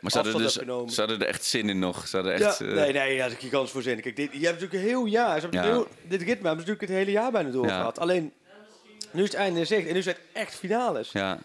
Maar 0.00 0.10
ze 0.10 0.16
hadden, 0.18 0.38
dus, 0.38 0.52
ze 0.94 1.00
hadden 1.00 1.20
er 1.20 1.26
echt 1.26 1.44
zin 1.44 1.68
in 1.68 1.78
nog. 1.78 2.08
Ze 2.08 2.16
hadden 2.16 2.34
echt, 2.34 2.58
ja, 2.58 2.66
eh, 2.66 2.74
nee, 2.74 2.92
nee, 2.92 3.18
daar 3.18 3.26
is 3.26 3.32
ik 3.32 3.38
gigantisch 3.38 3.70
voor 3.70 3.82
zin. 3.82 4.00
Kijk, 4.00 4.16
dit, 4.16 4.32
je 4.32 4.46
hebt 4.46 4.60
natuurlijk 4.60 4.72
een 4.72 4.88
heel 4.88 5.04
jaar, 5.06 5.40
ze 5.40 5.46
Ja. 5.50 5.62
heel, 5.62 5.88
dit 6.02 6.22
ritme 6.22 6.46
hebben 6.46 6.64
ze 6.66 6.70
natuurlijk 6.72 6.80
het 6.80 6.90
hele 6.90 7.10
jaar 7.10 7.30
bijna 7.32 7.50
doorgehad. 7.50 7.98
Alleen, 7.98 8.32
nu 9.10 9.22
is 9.22 9.28
het 9.28 9.36
einde 9.38 9.60
in 9.60 9.66
zicht 9.66 9.86
en 9.88 9.94
nu 9.94 10.02
zijn 10.02 10.14
het 10.16 10.24
echt 10.42 10.54
finales. 10.54 11.12
Ja. 11.12 11.38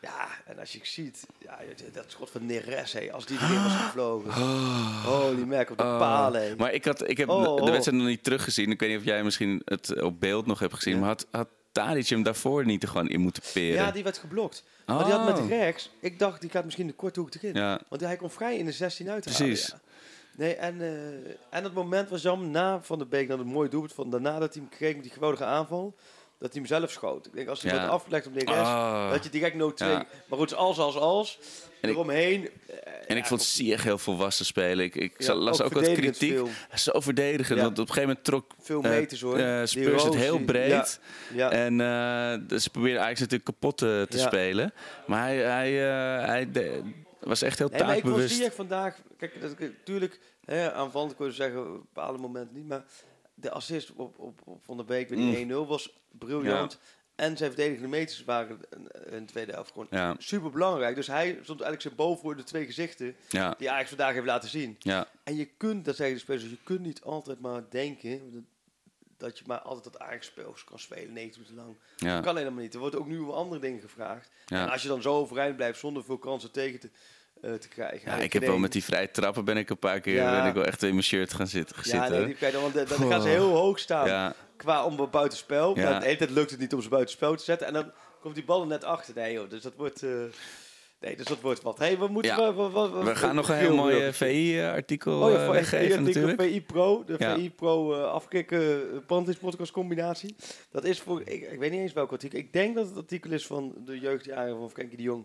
Ja, 0.00 0.28
en 0.46 0.58
als 0.58 0.72
je 0.72 0.78
ziet, 0.82 1.26
ja, 1.38 1.58
dat 1.92 2.04
schot 2.08 2.30
van 2.30 2.46
Neres, 2.46 2.92
hé, 2.92 3.12
als 3.12 3.26
die 3.26 3.38
erin 3.40 3.62
was 3.62 3.72
gevlogen. 3.72 4.32
Holy 5.02 5.42
merk 5.42 5.70
op 5.70 5.78
de 5.78 5.82
Oh. 5.84 5.98
palen. 5.98 6.56
Maar 6.56 6.72
ik, 6.72 6.84
had, 6.84 7.08
ik 7.08 7.16
heb 7.16 7.28
Oh, 7.28 7.42
de 7.42 7.48
oh. 7.50 7.70
wedstrijd 7.70 7.98
nog 7.98 8.06
niet 8.06 8.24
teruggezien. 8.24 8.70
Ik 8.70 8.80
weet 8.80 8.88
niet 8.90 8.98
of 8.98 9.04
jij 9.04 9.22
misschien 9.24 9.62
het 9.64 10.02
op 10.02 10.20
beeld 10.20 10.46
nog 10.46 10.58
hebt 10.58 10.74
gezien. 10.74 10.92
Ja. 10.94 10.98
Maar 11.00 11.08
had, 11.08 11.26
had 11.30 11.48
Tadic 11.74 12.08
hem 12.08 12.22
daarvoor 12.22 12.64
niet 12.64 12.82
er 12.82 12.88
gewoon 12.88 13.08
in 13.08 13.20
moeten 13.20 13.42
peren? 13.52 13.74
Ja, 13.84 13.90
die 13.90 14.02
werd 14.02 14.18
geblokt. 14.18 14.64
Maar 14.86 15.04
die 15.04 15.12
had 15.12 15.24
met 15.24 15.38
Oh. 15.38 15.48
rechts, 15.48 15.90
ik 16.00 16.18
dacht 16.18 16.40
die 16.40 16.50
gaat 16.50 16.64
misschien 16.64 16.86
de 16.86 16.92
korte 16.92 17.20
hoek 17.20 17.34
erin. 17.34 17.54
Ja. 17.54 17.80
Want 17.88 18.00
hij 18.00 18.16
kon 18.16 18.30
vrij 18.30 18.56
in 18.58 18.64
de 18.64 18.72
16 18.72 19.10
uit 19.10 19.24
Precies. 19.24 19.70
halen, 19.70 19.82
ja. 19.86 19.92
Nee, 20.36 20.54
en, 20.54 20.80
eh, 20.80 21.30
en 21.50 21.64
het 21.64 21.74
moment 21.74 22.08
was 22.08 22.22
jammer 22.22 22.48
na 22.48 22.82
Van 22.82 22.98
der 22.98 23.08
Beek 23.08 23.28
dan 23.28 23.40
een 23.40 23.46
mooi 23.46 23.68
doelpunt 23.68 23.92
van 23.92 24.10
daarna 24.10 24.38
dat 24.38 24.54
hij 24.54 24.62
hem 24.62 24.78
kreeg 24.78 24.94
met 24.94 25.02
die 25.02 25.12
geweldige 25.12 25.44
aanval. 25.44 25.94
Dat 26.38 26.52
hij 26.52 26.62
hem 26.62 26.66
zelf 26.70 26.90
schoot. 26.90 27.26
Ik 27.26 27.32
denk 27.32 27.48
als 27.48 27.62
hij 27.62 27.72
Ja. 27.72 27.78
wordt 27.78 27.92
afgelegd 27.92 28.26
op 28.26 28.34
de 28.38 28.46
Ah. 28.46 29.10
dat 29.10 29.24
je 29.24 29.30
direct 29.30 29.54
no 29.54 29.72
2. 29.72 29.90
Ja. 29.90 30.06
Maar 30.28 30.38
goed, 30.38 30.54
als, 30.54 30.78
als, 30.78 30.96
als. 30.96 31.38
En 31.80 31.88
ik- 31.88 31.94
eromheen. 31.94 32.48
En 33.06 33.16
ik 33.16 33.24
vond 33.26 33.42
Sieg 33.42 33.82
heel 33.82 33.98
volwassen 33.98 34.44
spelen. 34.46 34.84
Ik, 34.84 34.94
ik 34.94 35.22
Ja, 35.22 35.34
las 35.34 35.60
ook 35.60 35.66
ook, 35.66 35.72
wat 35.72 35.82
kritiek. 35.92 36.32
veel. 36.32 36.48
Zo 36.74 37.00
verdedigend. 37.00 37.58
Ja. 37.58 37.64
Want 37.64 37.78
op 37.78 37.88
een 37.88 37.92
gegeven 37.94 38.08
moment 38.08 38.24
trok 38.24 38.52
veel 38.60 38.82
eh, 38.82 38.90
meters 38.90 39.20
hoor. 39.20 39.38
eh, 39.38 39.58
Die 39.58 39.66
Spurs 39.66 40.02
het 40.02 40.14
heel 40.14 40.38
breed. 40.38 41.00
En 41.36 41.80
eh, 41.80 42.48
dus 42.48 42.62
ze 42.62 42.70
probeerden 42.70 43.02
eigenlijk 43.02 43.18
natuurlijk 43.18 43.44
kapot 43.44 43.78
te, 43.78 44.06
spelen. 44.18 44.72
Maar 45.06 45.22
hij, 45.22 45.36
hij, 45.36 45.88
eh, 46.20 46.26
hij 46.26 46.50
de- 46.50 46.82
was 47.20 47.42
echt 47.42 47.58
heel 47.58 47.68
Nee, 47.68 47.82
maar 47.82 47.88
ik 47.88 47.94
vond 47.94 48.04
taakbewust. 48.04 48.36
Ziyech 48.36 48.54
vandaag... 48.54 48.96
Kijk, 49.18 49.40
dat, 49.40 49.58
natuurlijk, 49.58 50.20
aanvallend 50.72 51.16
je 51.26 51.32
zeggen, 51.32 51.60
op 51.74 51.80
bepaalde 51.94 52.18
momenten 52.18 52.56
niet. 52.56 52.68
Maar 52.68 52.84
de 53.34 53.50
assist 53.50 53.92
op, 53.92 54.18
op, 54.18 54.40
op 54.44 54.64
Van 54.64 54.76
der 54.76 54.86
Beek 54.86 55.08
bij 55.08 55.16
die 55.16 55.46
1-0 55.46 55.50
was 55.66 55.98
briljant. 56.18 56.78
En 57.14 57.36
zijn 57.36 57.50
verdedigende 57.52 57.88
meters 57.88 58.24
waren 58.24 58.60
in 59.10 59.18
de 59.18 59.24
tweede 59.24 59.52
helft 59.52 59.72
gewoon 59.72 59.86
Ja. 59.90 60.14
super 60.18 60.50
belangrijk. 60.50 60.94
Dus 60.96 61.06
hij 61.06 61.28
stond 61.30 61.48
eigenlijk 61.60 61.82
zijn 61.82 61.94
boven 61.94 62.20
voor 62.22 62.36
de 62.36 62.42
twee 62.44 62.64
gezichten 62.66 63.16
Ja, 63.28 63.54
die 63.58 63.70
Ajax 63.70 63.88
vandaag 63.88 64.12
heeft 64.14 64.26
laten 64.26 64.48
zien. 64.48 64.76
ja, 64.78 65.08
En 65.24 65.36
je 65.36 65.44
kunt, 65.44 65.84
dat 65.84 65.96
zeggen 65.96 66.14
de 66.14 66.20
spelers, 66.22 66.44
je 66.44 66.58
kunt 66.64 66.80
niet 66.80 67.02
altijd 67.02 67.40
maar 67.40 67.62
denken 67.70 68.46
dat, 69.16 69.38
je 69.38 69.44
maar 69.46 69.58
altijd 69.60 69.84
dat 69.84 69.98
Ajax 70.02 70.26
spel 70.26 70.56
kan 70.64 70.78
spelen, 70.78 71.12
90 71.12 71.42
minuten 71.42 71.64
lang. 71.64 71.76
Dat 72.14 72.24
kan 72.24 72.36
helemaal 72.36 72.62
niet. 72.62 72.74
Er 72.74 72.80
wordt 72.80 72.96
ook 72.96 73.06
nu 73.06 73.18
om 73.18 73.30
andere 73.30 73.60
dingen 73.60 73.80
gevraagd. 73.80 74.30
Ja. 74.46 74.62
En 74.62 74.70
als 74.70 74.82
je 74.82 74.88
dan 74.88 75.02
zo 75.02 75.14
overeind 75.14 75.56
blijft 75.56 75.78
zonder 75.78 76.04
veel 76.04 76.18
kansen 76.18 76.50
tegen 76.50 76.80
te, 76.80 76.90
te 77.52 77.68
krijgen. 77.68 78.10
Ja, 78.10 78.16
ik 78.16 78.32
heb 78.32 78.44
wel 78.44 78.58
met 78.58 78.72
die 78.72 78.84
vrije 78.84 79.10
trappen 79.10 79.44
ben 79.44 79.56
ik 79.56 79.70
een 79.70 79.78
paar 79.78 80.00
keer 80.00 80.14
Ja. 80.14 80.40
ben 80.40 80.48
ik 80.48 80.54
wel 80.54 80.64
echt 80.64 80.82
in 80.82 80.90
mijn 80.90 81.02
shirt 81.02 81.34
gaan 81.34 81.46
zitten. 81.46 81.76
Ja, 81.76 81.82
zitten. 81.82 82.10
nee, 82.26 82.36
die 82.40 82.50
dan, 82.52 82.62
want 82.62 82.74
dan 82.88 83.10
gaan 83.10 83.22
ze 83.22 83.28
heel 83.28 83.54
hoog 83.56 83.78
staan 83.78 84.06
ja, 84.06 84.34
qua 84.56 84.84
om 84.84 85.08
buitenspel. 85.10 85.76
Ja. 85.78 85.98
De 85.98 86.04
hele 86.04 86.16
tijd 86.16 86.30
lukt 86.30 86.50
het 86.50 86.60
niet 86.60 86.74
om 86.74 86.82
ze 86.82 86.88
buitenspel 86.88 87.34
te 87.36 87.44
zetten. 87.44 87.66
En 87.66 87.72
dan 87.72 87.92
komt 88.20 88.34
die 88.34 88.44
bal 88.44 88.60
er 88.60 88.66
net 88.66 88.84
achter. 88.84 89.14
Nee 89.14 89.32
joh, 89.32 89.50
dus 89.50 89.62
dat 89.62 89.72
wordt... 89.76 90.02
eh, 90.02 90.10
nee, 91.00 91.16
dus 91.16 91.26
dat 91.26 91.40
wordt 91.40 91.62
wat. 91.62 91.78
hey, 91.78 91.98
we 91.98 92.06
moeten... 92.06 92.36
Ja. 92.36 92.54
we- 92.54 93.02
we- 93.04 93.16
gaan 93.16 93.34
nog 93.34 93.48
een 93.48 93.56
heel 93.56 93.74
mooi 93.74 94.00
eh, 94.06 94.12
VI-artikel 94.12 95.20
Oh 95.22 95.32
ja, 95.32 95.50
weggeven 95.50 96.02
natuurlijk. 96.02 96.40
VI 96.42 96.62
Pro, 96.62 97.04
de. 97.06 97.16
VI 97.18 97.50
Pro 97.50 97.92
uh, 97.94 98.04
afkikken 98.04 98.80
Pantis 99.06 99.36
podcast 99.36 99.70
combinatie. 99.70 100.34
Dat 100.70 100.84
is 100.84 101.00
voor, 101.00 101.20
ik, 101.20 101.50
ik 101.50 101.58
weet 101.58 101.70
niet 101.70 101.80
eens 101.80 101.92
welk 101.92 102.12
artikel. 102.12 102.38
Ik 102.38 102.52
denk 102.52 102.74
dat 102.74 102.86
het 102.88 102.96
artikel 102.96 103.30
is 103.30 103.46
van 103.46 103.74
de 103.84 103.98
jeugdjaren 103.98 104.56
van 104.58 104.70
Frenkie 104.70 104.96
de 104.96 105.02
Jong 105.02 105.24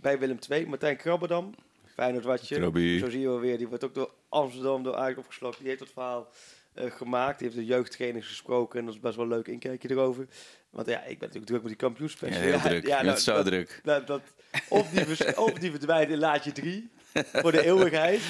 bij 0.00 0.18
Willem 0.18 0.38
II. 0.48 0.66
Martijn 0.66 0.96
Krabbedam, 0.96 1.54
Feyenoord 1.94 2.24
watje. 2.24 2.54
Zo 2.98 3.10
zie 3.10 3.20
je 3.20 3.26
wel 3.28 3.40
weer. 3.40 3.58
Die 3.58 3.68
wordt 3.68 3.84
ook 3.84 3.94
door 3.94 4.10
Amsterdam, 4.28 4.82
door 4.82 4.96
Ajax 4.96 5.18
opgeslokt. 5.18 5.58
Die 5.58 5.66
heeft 5.66 5.78
dat 5.78 5.90
verhaal 5.92 6.28
eh, 6.74 6.90
gemaakt. 6.90 7.38
Die 7.38 7.46
heeft 7.48 7.60
de 7.60 7.66
jeugdtrainers 7.66 8.26
gesproken. 8.26 8.78
En 8.78 8.84
dat 8.84 8.94
is 8.94 9.00
best 9.00 9.16
wel 9.16 9.24
een 9.24 9.30
leuk 9.30 9.46
inkijkje 9.48 9.90
erover. 9.90 10.26
Want 10.70 10.86
ja, 10.86 10.98
ik 11.00 11.06
ben 11.18 11.28
natuurlijk 11.28 11.46
druk 11.46 11.60
met 11.60 11.68
die 11.70 11.76
kampioenspecial. 11.80 12.42
Ja, 12.42 12.48
heel 12.48 12.60
druk. 12.60 12.84
Bent 12.84 13.02
nou, 13.02 13.16
zo 13.18 13.34
dat- 13.34 13.46
druk. 13.46 13.80
dat, 13.84 14.06
dat, 14.06 14.22
of, 14.68 14.90
die 14.90 15.36
of 15.46 15.52
die 15.52 15.70
verdwijnt 15.70 16.10
in 16.10 16.18
laadje 16.18 16.52
3 16.52 16.90
voor 17.32 17.52
de 17.52 17.64
eeuwigheid. 17.64 18.20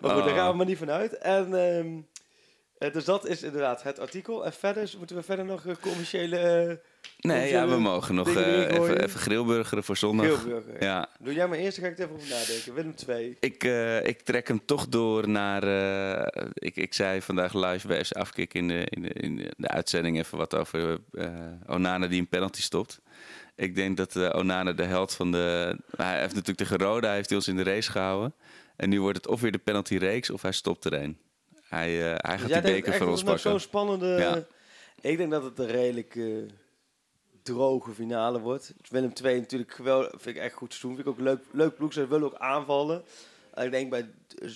Maar 0.00 0.10
goed, 0.14 0.22
daar 0.24 0.32
Oh. 0.32 0.38
gaan 0.38 0.50
we 0.50 0.56
maar 0.56 0.66
niet 0.66 0.78
vanuit. 0.78 1.18
En, 1.18 1.54
ehm, 1.54 2.00
eh, 2.78 2.92
dus 2.92 3.04
dat 3.04 3.26
is 3.26 3.42
inderdaad 3.42 3.82
het 3.82 3.98
artikel. 3.98 4.44
En 4.44 4.52
verder 4.52 4.90
moeten 4.98 5.16
we 5.16 5.22
verder 5.22 5.44
nog 5.44 5.66
eh, 5.66 5.74
commerciële 5.80 6.66
uh, 6.68 6.74
Nee, 7.20 7.50
ja, 7.50 7.68
we 7.68 7.78
mogen 7.78 8.14
nog 8.14 8.28
eh, 8.36 8.68
even, 8.70 9.02
even 9.02 9.20
grillburgeren 9.20 9.84
voor 9.84 9.96
zondag. 9.96 10.46
Ja, 10.80 11.08
Doe 11.20 11.34
jij 11.34 11.48
maar 11.48 11.58
eerst, 11.58 11.76
dan 11.80 11.84
ga 11.86 11.90
ik 11.90 11.98
er 11.98 12.04
even 12.04 12.16
over 12.16 12.28
nadenken. 12.28 12.74
Willem 12.74 12.94
2. 12.94 13.36
ik, 13.40 13.64
eh, 13.64 14.04
ik 14.06 14.20
trek 14.20 14.48
hem 14.48 14.64
toch 14.64 14.88
door 14.88 15.28
naar. 15.28 15.62
eh, 15.62 16.42
ik, 16.54 16.76
ik 16.76 16.94
zei 16.94 17.22
vandaag 17.22 17.54
live 17.54 17.86
bij 17.86 18.04
Afkik 18.10 18.54
in 18.54 18.68
de, 18.68 18.84
in, 18.88 19.02
de, 19.02 19.08
in 19.08 19.36
de- 19.56 19.68
uitzending 19.68 20.18
even 20.18 20.38
wat 20.38 20.54
over 20.54 20.98
eh, 21.12 21.28
Onana 21.66 22.06
die 22.06 22.20
een 22.20 22.28
penalty 22.28 22.62
stopt. 22.62 23.00
Ik 23.56 23.74
denk 23.74 23.96
dat 23.96 24.16
eh, 24.16 24.30
Onana 24.34 24.72
de 24.72 24.84
held 24.84 25.14
van 25.14 25.30
de. 25.32 25.76
Hij 25.96 26.18
heeft 26.20 26.34
natuurlijk 26.34 26.58
tegen 26.58 26.78
Roda 26.78 27.12
heeft 27.12 27.28
hij 27.28 27.38
ons 27.38 27.48
in 27.48 27.56
de 27.56 27.62
race 27.62 27.90
gehouden. 27.90 28.34
En 28.76 28.88
nu 28.88 29.00
wordt 29.00 29.16
het 29.16 29.26
of 29.28 29.40
weer 29.40 29.52
de 29.52 29.58
penalty 29.58 29.96
reeks 29.96 30.30
of 30.30 30.42
hij 30.42 30.52
stopt 30.52 30.84
er 30.84 30.92
een. 30.92 31.18
Hij, 31.68 32.12
eh, 32.12 32.14
hij 32.16 32.38
gaat 32.38 32.48
die 32.48 32.72
beker 32.72 32.94
voor 32.94 33.08
ons 33.08 33.22
pakken. 33.22 33.40
zo'n 33.40 33.60
spannende... 33.60 34.06
Ja. 34.06 34.44
Ik 35.00 35.16
denk 35.16 35.30
dat 35.30 35.42
het 35.42 35.58
een 35.58 35.66
redelijk 35.66 36.16
eh, 36.16 36.24
droge 37.42 37.92
finale 37.92 38.40
wordt. 38.40 38.74
Willem 38.90 39.14
2 39.14 39.40
natuurlijk 39.40 39.72
geweldig, 39.72 40.10
vind 40.10 40.36
ik 40.36 40.42
echt 40.42 40.54
goed 40.54 40.70
te 40.70 40.78
doen. 40.80 40.94
Vind 40.94 41.06
ik 41.06 41.12
ook 41.12 41.20
leuk, 41.20 41.40
leuk 41.50 41.76
ploeg. 41.76 41.92
Ze 41.92 42.06
willen 42.06 42.26
ook 42.26 42.38
aanvallen. 42.38 43.04
En 43.54 43.64
ik 43.64 43.70
denk 43.70 43.90
bij 43.90 44.10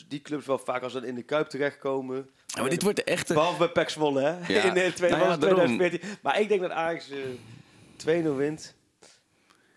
die 0.08 0.20
clubs 0.20 0.46
wel 0.46 0.58
vaak 0.58 0.82
als 0.82 0.92
ze 0.92 1.06
in 1.06 1.14
de 1.14 1.22
Kuip 1.22 1.48
terechtkomen... 1.48 2.30
Ja, 2.46 2.60
maar 2.60 2.70
dit 2.70 2.82
wordt 2.82 2.96
de 2.96 3.04
echte. 3.04 3.34
Behalve 3.34 3.70
bij 3.72 3.88
Zwolle, 3.88 4.20
hè? 4.20 4.52
Ja. 4.52 4.62
In 4.68 4.74
de 4.74 4.92
tweede 4.92 5.16
Nou 5.16 5.28
ja. 5.28 5.36
2014. 5.36 6.00
Maar 6.22 6.40
ik 6.40 6.48
denk 6.48 6.60
dat 6.60 6.70
Ajax 6.70 7.10
eh 7.10 8.24
2-0 8.24 8.36
wint. 8.36 8.74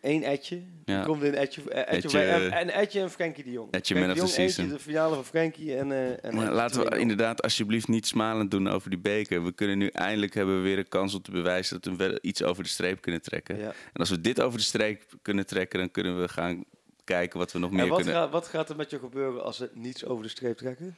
Eén 0.04 0.24
Etje. 0.24 0.62
Ja. 0.86 1.04
Komt 1.04 1.24
in 1.24 1.34
Etje. 1.36 1.62
eh, 1.70 1.80
Etje, 1.96 2.08
Etje, 2.08 2.18
bij- 2.18 2.50
en, 2.50 2.70
Etje 2.70 3.00
en 3.02 3.12
Frenkie 3.12 3.44
de 3.44 3.52
Jong. 3.52 3.72
Etje 3.72 3.96
Frenkie 3.96 4.16
man 4.16 4.26
of 4.26 4.30
de 4.32 4.36
the 4.36 4.42
Jong, 4.42 4.50
season. 4.52 4.63
Eentje, 4.63 4.78
de 4.78 4.84
finale 4.92 5.16
van 5.16 5.26
Frenkie 5.26 5.76
en... 5.78 5.92
eh 5.92 6.26
en 6.26 6.36
Maar 6.36 6.52
laten 6.52 6.84
we 6.84 6.96
2-0. 6.96 7.00
inderdaad 7.00 7.42
alsjeblieft 7.42 7.88
niet 7.88 8.08
smalend 8.08 8.52
doen 8.52 8.68
over 8.68 8.89
die 8.89 9.00
beker. 9.00 9.44
We 9.44 9.52
kunnen 9.52 9.78
nu 9.78 9.88
eindelijk 9.88 10.34
hebben 10.34 10.56
we 10.56 10.62
weer 10.62 10.78
een 10.78 10.88
kans 10.88 11.13
om 11.13 11.22
te 11.22 11.32
bewijzen 11.32 11.82
dat 11.82 11.96
we 11.96 12.20
iets 12.22 12.44
over 12.44 12.63
de 12.63 12.70
streep 12.70 13.02
kunnen 13.02 13.22
trekken. 13.22 13.58
Ja. 13.58 13.68
En 13.68 14.00
als 14.00 14.10
we 14.10 14.22
dit 14.22 14.42
over 14.42 14.58
de 14.58 14.63
streep 14.66 15.04
kunnen 15.22 15.46
trekken, 15.46 15.80
dan 15.80 15.92
kunnen 15.92 16.22
we 16.22 16.28
gaan 16.28 16.63
kijken 17.04 17.39
wat 17.39 17.52
we 17.52 17.60
nog 17.60 17.70
En 17.70 17.76
meer 17.76 17.88
wat, 17.88 17.98
kunnen. 17.98 18.16
gaat, 18.16 18.32
wat 18.32 18.48
gaat 18.48 18.70
er 18.70 18.76
met 18.76 18.89
je 18.89 19.00
gebeuren 19.00 19.44
als 19.44 19.58
ze 19.58 19.70
niets 19.74 20.06
over 20.06 20.24
de 20.24 20.30
streep 20.30 20.58
trekken? 20.58 20.96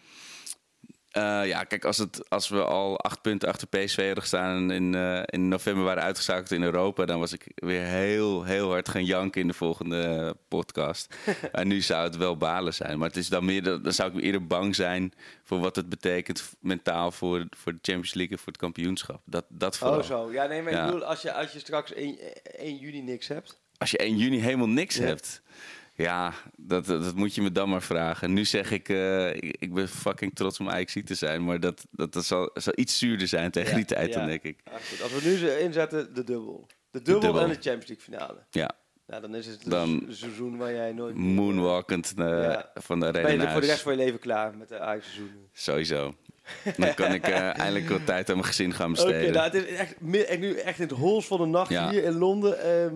Eh, 1.15 1.41
ja, 1.47 1.63
kijk, 1.63 1.86
als, 1.86 1.97
het, 1.97 2.30
als 2.30 2.49
we 2.49 2.63
al 2.63 2.99
acht 2.99 3.21
punten 3.21 3.49
achter 3.49 3.67
PSV 3.67 3.95
hadden 4.06 4.21
gestaan 4.21 4.58
en 4.58 4.71
in, 4.71 4.95
eh, 4.95 5.21
in 5.25 5.47
november 5.47 5.84
waren 5.84 6.04
uitgeschakeld 6.04 6.51
in 6.51 6.63
Europa, 6.63 7.06
dan 7.06 7.19
was 7.19 7.34
ik 7.34 7.51
weer 7.56 7.82
heel, 7.82 8.43
heel 8.43 8.69
hard 8.69 8.89
gaan 8.89 9.06
janken 9.06 9.41
in 9.41 9.47
de 9.47 9.54
volgende 9.54 10.36
podcast. 10.47 11.15
en 11.51 11.67
nu 11.67 11.82
zou 11.82 12.04
het 12.04 12.17
wel 12.17 12.38
balen 12.38 12.73
zijn. 12.73 12.97
Maar 12.97 13.08
het 13.08 13.17
is 13.17 13.28
dan 13.30 13.45
meer, 13.45 13.63
dan 13.63 13.91
zou 13.91 14.17
ik 14.17 14.23
eerder 14.23 14.47
bang 14.47 14.75
zijn 14.75 15.13
voor 15.43 15.60
wat 15.60 15.75
het 15.75 15.89
betekent 15.89 16.49
mentaal 16.60 17.12
voor, 17.12 17.45
voor 17.49 17.71
de 17.71 17.80
Champions 17.82 18.13
League 18.13 18.34
en 18.34 18.43
voor 18.43 18.51
het 18.51 18.62
kampioenschap. 18.62 19.21
Dat, 19.25 19.45
dat 19.49 19.78
vooral. 19.78 19.97
Oh 19.99 20.04
zo. 20.06 20.32
Ja, 20.32 20.45
nee, 20.45 20.62
maar 20.62 20.71
Ja. 20.73 20.80
ik 20.80 20.86
bedoel, 20.86 21.06
als 21.06 21.21
je, 21.21 21.34
als 21.34 21.51
je 21.51 21.60
straks 21.60 21.93
1, 21.93 22.17
1 22.60 22.78
juni 22.78 23.01
niks 23.01 23.28
hebt. 23.28 23.60
Als 23.78 23.91
je 23.91 23.97
1 23.97 24.17
juni 24.17 24.39
helemaal 24.39 24.69
niks 24.69 24.95
Ja. 24.95 25.04
hebt. 25.06 25.41
Ja, 25.98 26.34
dat, 26.58 26.86
dat, 26.86 27.16
moet 27.16 27.36
je 27.36 27.42
me 27.42 27.52
dan 27.52 27.70
maar 27.70 27.82
vragen. 27.82 28.34
Nu 28.34 28.46
zeg 28.46 28.72
ik, 28.72 28.90
eh, 28.90 29.34
ik, 29.34 29.56
ik 29.60 29.74
ben 29.74 29.88
fucking 29.88 30.36
trots 30.36 30.60
om 30.60 30.70
Ajax 30.70 30.98
te 31.06 31.16
zijn. 31.16 31.44
Maar 31.46 31.60
dat, 31.60 31.86
dat, 31.92 32.14
dat 32.14 32.26
zal, 32.26 32.50
zal 32.54 32.74
iets 32.76 32.98
zuurder 32.98 33.28
zijn 33.28 33.52
tegen 33.52 33.70
Ja, 33.70 33.76
die 33.76 33.86
tijd 33.86 34.14
dan, 34.14 34.26
denk 34.28 34.44
ik. 34.44 34.60
Ah, 34.64 34.74
goed. 34.90 35.02
Als 35.02 35.12
we 35.14 35.30
nu 35.30 35.38
ze 35.38 35.60
inzetten, 35.60 36.14
de 36.14 36.24
dubbel. 36.24 36.68
De 36.92 37.02
dubbel, 37.02 37.22
dubbel. 37.22 37.42
en 37.42 37.48
de 37.50 37.54
Champions 37.54 37.88
League 37.88 38.04
finale. 38.06 38.38
Ja, 38.50 38.72
Nou, 39.08 39.22
dan 39.22 39.36
is 39.36 39.46
het 39.46 39.64
een 39.64 39.70
Dan- 39.70 40.06
se- 40.10 40.16
seizoen 40.16 40.58
waar 40.58 40.74
jij 40.74 40.92
nooit... 40.94 41.16
moonwalkend 41.16 42.14
eh, 42.18 42.26
Ja. 42.26 42.72
van 42.74 43.00
de 43.00 43.12
Ben 43.12 43.24
arena 43.26 43.44
je 43.44 43.50
voor 43.52 43.62
de 43.62 43.68
rest 43.68 43.82
van 43.82 43.92
je 43.92 43.98
leven 43.98 44.20
klaar 44.20 44.58
met 44.58 44.70
de 44.70 44.80
Ajax-seizoenen? 44.80 45.50
Sowieso. 45.54 46.16
Dan 46.78 46.94
kan 46.94 47.14
ik 47.14 47.28
eh, 47.28 47.58
eindelijk 47.60 47.90
wat 47.90 48.06
tijd 48.06 48.30
aan 48.30 48.36
mijn 48.36 48.48
gezin 48.48 48.74
gaan 48.74 48.92
Oké, 48.92 49.04
besteden. 49.04 49.34
nou, 49.34 49.46
het 49.46 49.54
is 49.54 49.76
echt, 49.76 50.02
nu 50.40 50.54
echt 50.54 50.80
in 50.80 50.88
het 50.88 50.98
hols 50.98 51.28
van 51.28 51.40
de 51.40 51.46
nacht 51.46 51.70
Ja. 51.72 51.90
hier 51.90 52.04
in 52.04 52.18
Londen. 52.18 52.60
Ehm, 52.64 52.96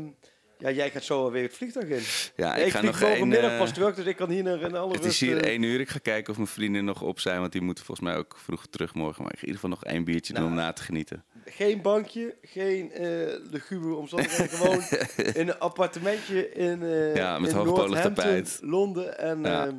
ja, 0.59 0.71
jij 0.71 0.91
gaat 0.91 1.03
zo 1.03 1.31
weer 1.31 1.43
het 1.43 1.53
vliegtuig 1.53 1.87
in. 1.87 2.01
ja, 2.35 2.55
ik 2.55 2.65
ik 2.65 2.71
ga 2.71 2.81
nog 2.81 2.99
één... 3.01 3.09
morgenmiddag 3.09 3.51
eh, 3.51 3.57
pas 3.57 3.73
terug, 3.73 3.95
dus 3.95 4.05
ik 4.05 4.15
kan 4.15 4.29
hier 4.29 4.43
naar 4.43 4.61
in 4.61 4.75
alle 4.75 4.91
het 4.93 5.03
rust... 5.03 5.13
is 5.13 5.19
hier 5.29 5.37
eh, 5.43 5.49
één 5.49 5.63
uur. 5.63 5.79
Ik 5.79 5.89
ga 5.89 5.99
kijken 5.99 6.31
of 6.31 6.37
mijn 6.37 6.49
vrienden 6.49 6.85
nog 6.85 7.01
op 7.01 7.19
zijn. 7.19 7.39
Want 7.39 7.51
die 7.51 7.61
moeten 7.61 7.85
volgens 7.85 8.07
mij 8.07 8.17
ook 8.17 8.35
vroeg 8.43 8.65
terug 8.69 8.93
morgen. 8.93 9.23
Maar 9.23 9.31
ik 9.33 9.39
ga 9.39 9.45
in 9.45 9.53
ieder 9.53 9.61
geval 9.61 9.77
nog 9.81 9.83
één 9.93 10.03
biertje 10.03 10.33
doen 10.33 10.43
Nou. 10.43 10.55
om 10.55 10.61
na 10.61 10.73
te 10.73 10.81
genieten. 10.83 11.23
Geen 11.45 11.81
bankje, 11.81 12.35
geen 12.41 12.91
eh 12.91 13.05
lugubre 13.51 13.93
omstandigheden. 13.93 14.57
gewoon 14.57 14.81
in 15.33 15.47
een 15.47 15.59
appartementje 15.59 16.51
in, 16.51 16.83
eh 16.83 17.15
Ja, 17.15 17.39
met 17.39 17.49
in 17.49 17.55
hoogpolig 17.55 18.01
tapijt. 18.01 18.59
Londen. 18.61 19.17
En 19.19 19.41
Ja. 19.41 19.65
ehm, 19.65 19.75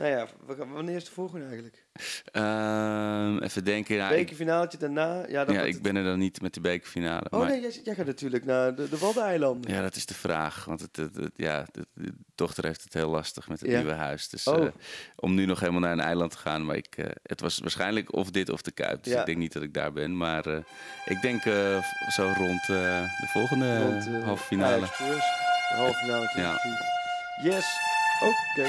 nou 0.00 0.10
ja, 0.12 0.26
wanneer 0.72 0.96
is 0.96 1.04
de 1.04 1.10
volgende 1.10 1.44
eigenlijk? 1.44 1.84
Ehm, 2.32 3.38
even 3.38 3.64
denken. 3.64 4.00
Ik, 4.02 4.08
Bekerfinaaltje 4.08 4.78
daarna? 4.78 5.24
Ja, 5.28 5.44
dan 5.44 5.54
ja, 5.54 5.60
ik 5.62 5.72
het- 5.72 5.82
ben 5.82 5.96
er 5.96 6.04
dan 6.04 6.18
niet 6.18 6.40
met 6.42 6.54
de 6.54 6.60
bekerfinale. 6.60 7.26
Oh 7.30 7.38
maar, 7.40 7.48
nee, 7.48 7.60
jij, 7.60 7.80
jij 7.84 7.94
gaat 7.94 8.06
natuurlijk 8.06 8.44
naar 8.44 8.74
de, 8.74 8.88
de 8.88 8.98
Waddeneilanden. 8.98 9.72
Ja, 9.74 9.82
dat 9.82 9.96
is 9.96 10.06
de 10.06 10.14
vraag. 10.14 10.64
Want 10.64 10.80
het, 10.80 10.96
het, 10.96 11.16
het- 11.16 11.32
ja, 11.36 11.66
de, 11.72 11.86
de 11.94 12.12
dochter 12.34 12.64
heeft 12.64 12.82
het 12.82 12.92
heel 12.92 13.10
lastig 13.10 13.48
met 13.48 13.60
het 13.60 13.70
Ja. 13.70 13.76
nieuwe 13.78 13.92
huis. 13.94 14.28
Dus 14.28 14.46
Oh. 14.46 14.64
eh, 14.64 14.72
om 15.16 15.34
nu 15.34 15.44
nog 15.46 15.60
helemaal 15.60 15.80
naar 15.80 15.92
een 15.92 16.00
eiland 16.00 16.30
te 16.30 16.38
gaan. 16.38 16.64
Maar 16.66 16.76
ik, 16.76 16.96
eh, 16.96 17.06
het 17.22 17.40
was 17.40 17.58
waarschijnlijk 17.58 18.12
of 18.12 18.30
dit 18.30 18.48
of 18.48 18.62
de 18.62 18.70
Kuip. 18.72 19.02
Dus 19.04 19.12
Ja. 19.12 19.20
ik 19.20 19.26
denk 19.26 19.38
niet 19.38 19.52
dat 19.52 19.62
ik 19.62 19.74
daar 19.74 19.92
ben. 19.92 20.16
Maar 20.16 20.46
eh, 20.46 20.58
ik 21.04 21.20
denk 21.22 21.42
zo 22.12 22.32
rond 22.36 22.66
de 22.66 23.04
volgende 23.32 23.66
halve 24.24 24.44
finale. 24.44 24.86
Halve 25.76 25.94
finale. 25.94 26.30
Ja. 26.36 26.58
Yes, 27.42 27.66
oké. 28.20 28.68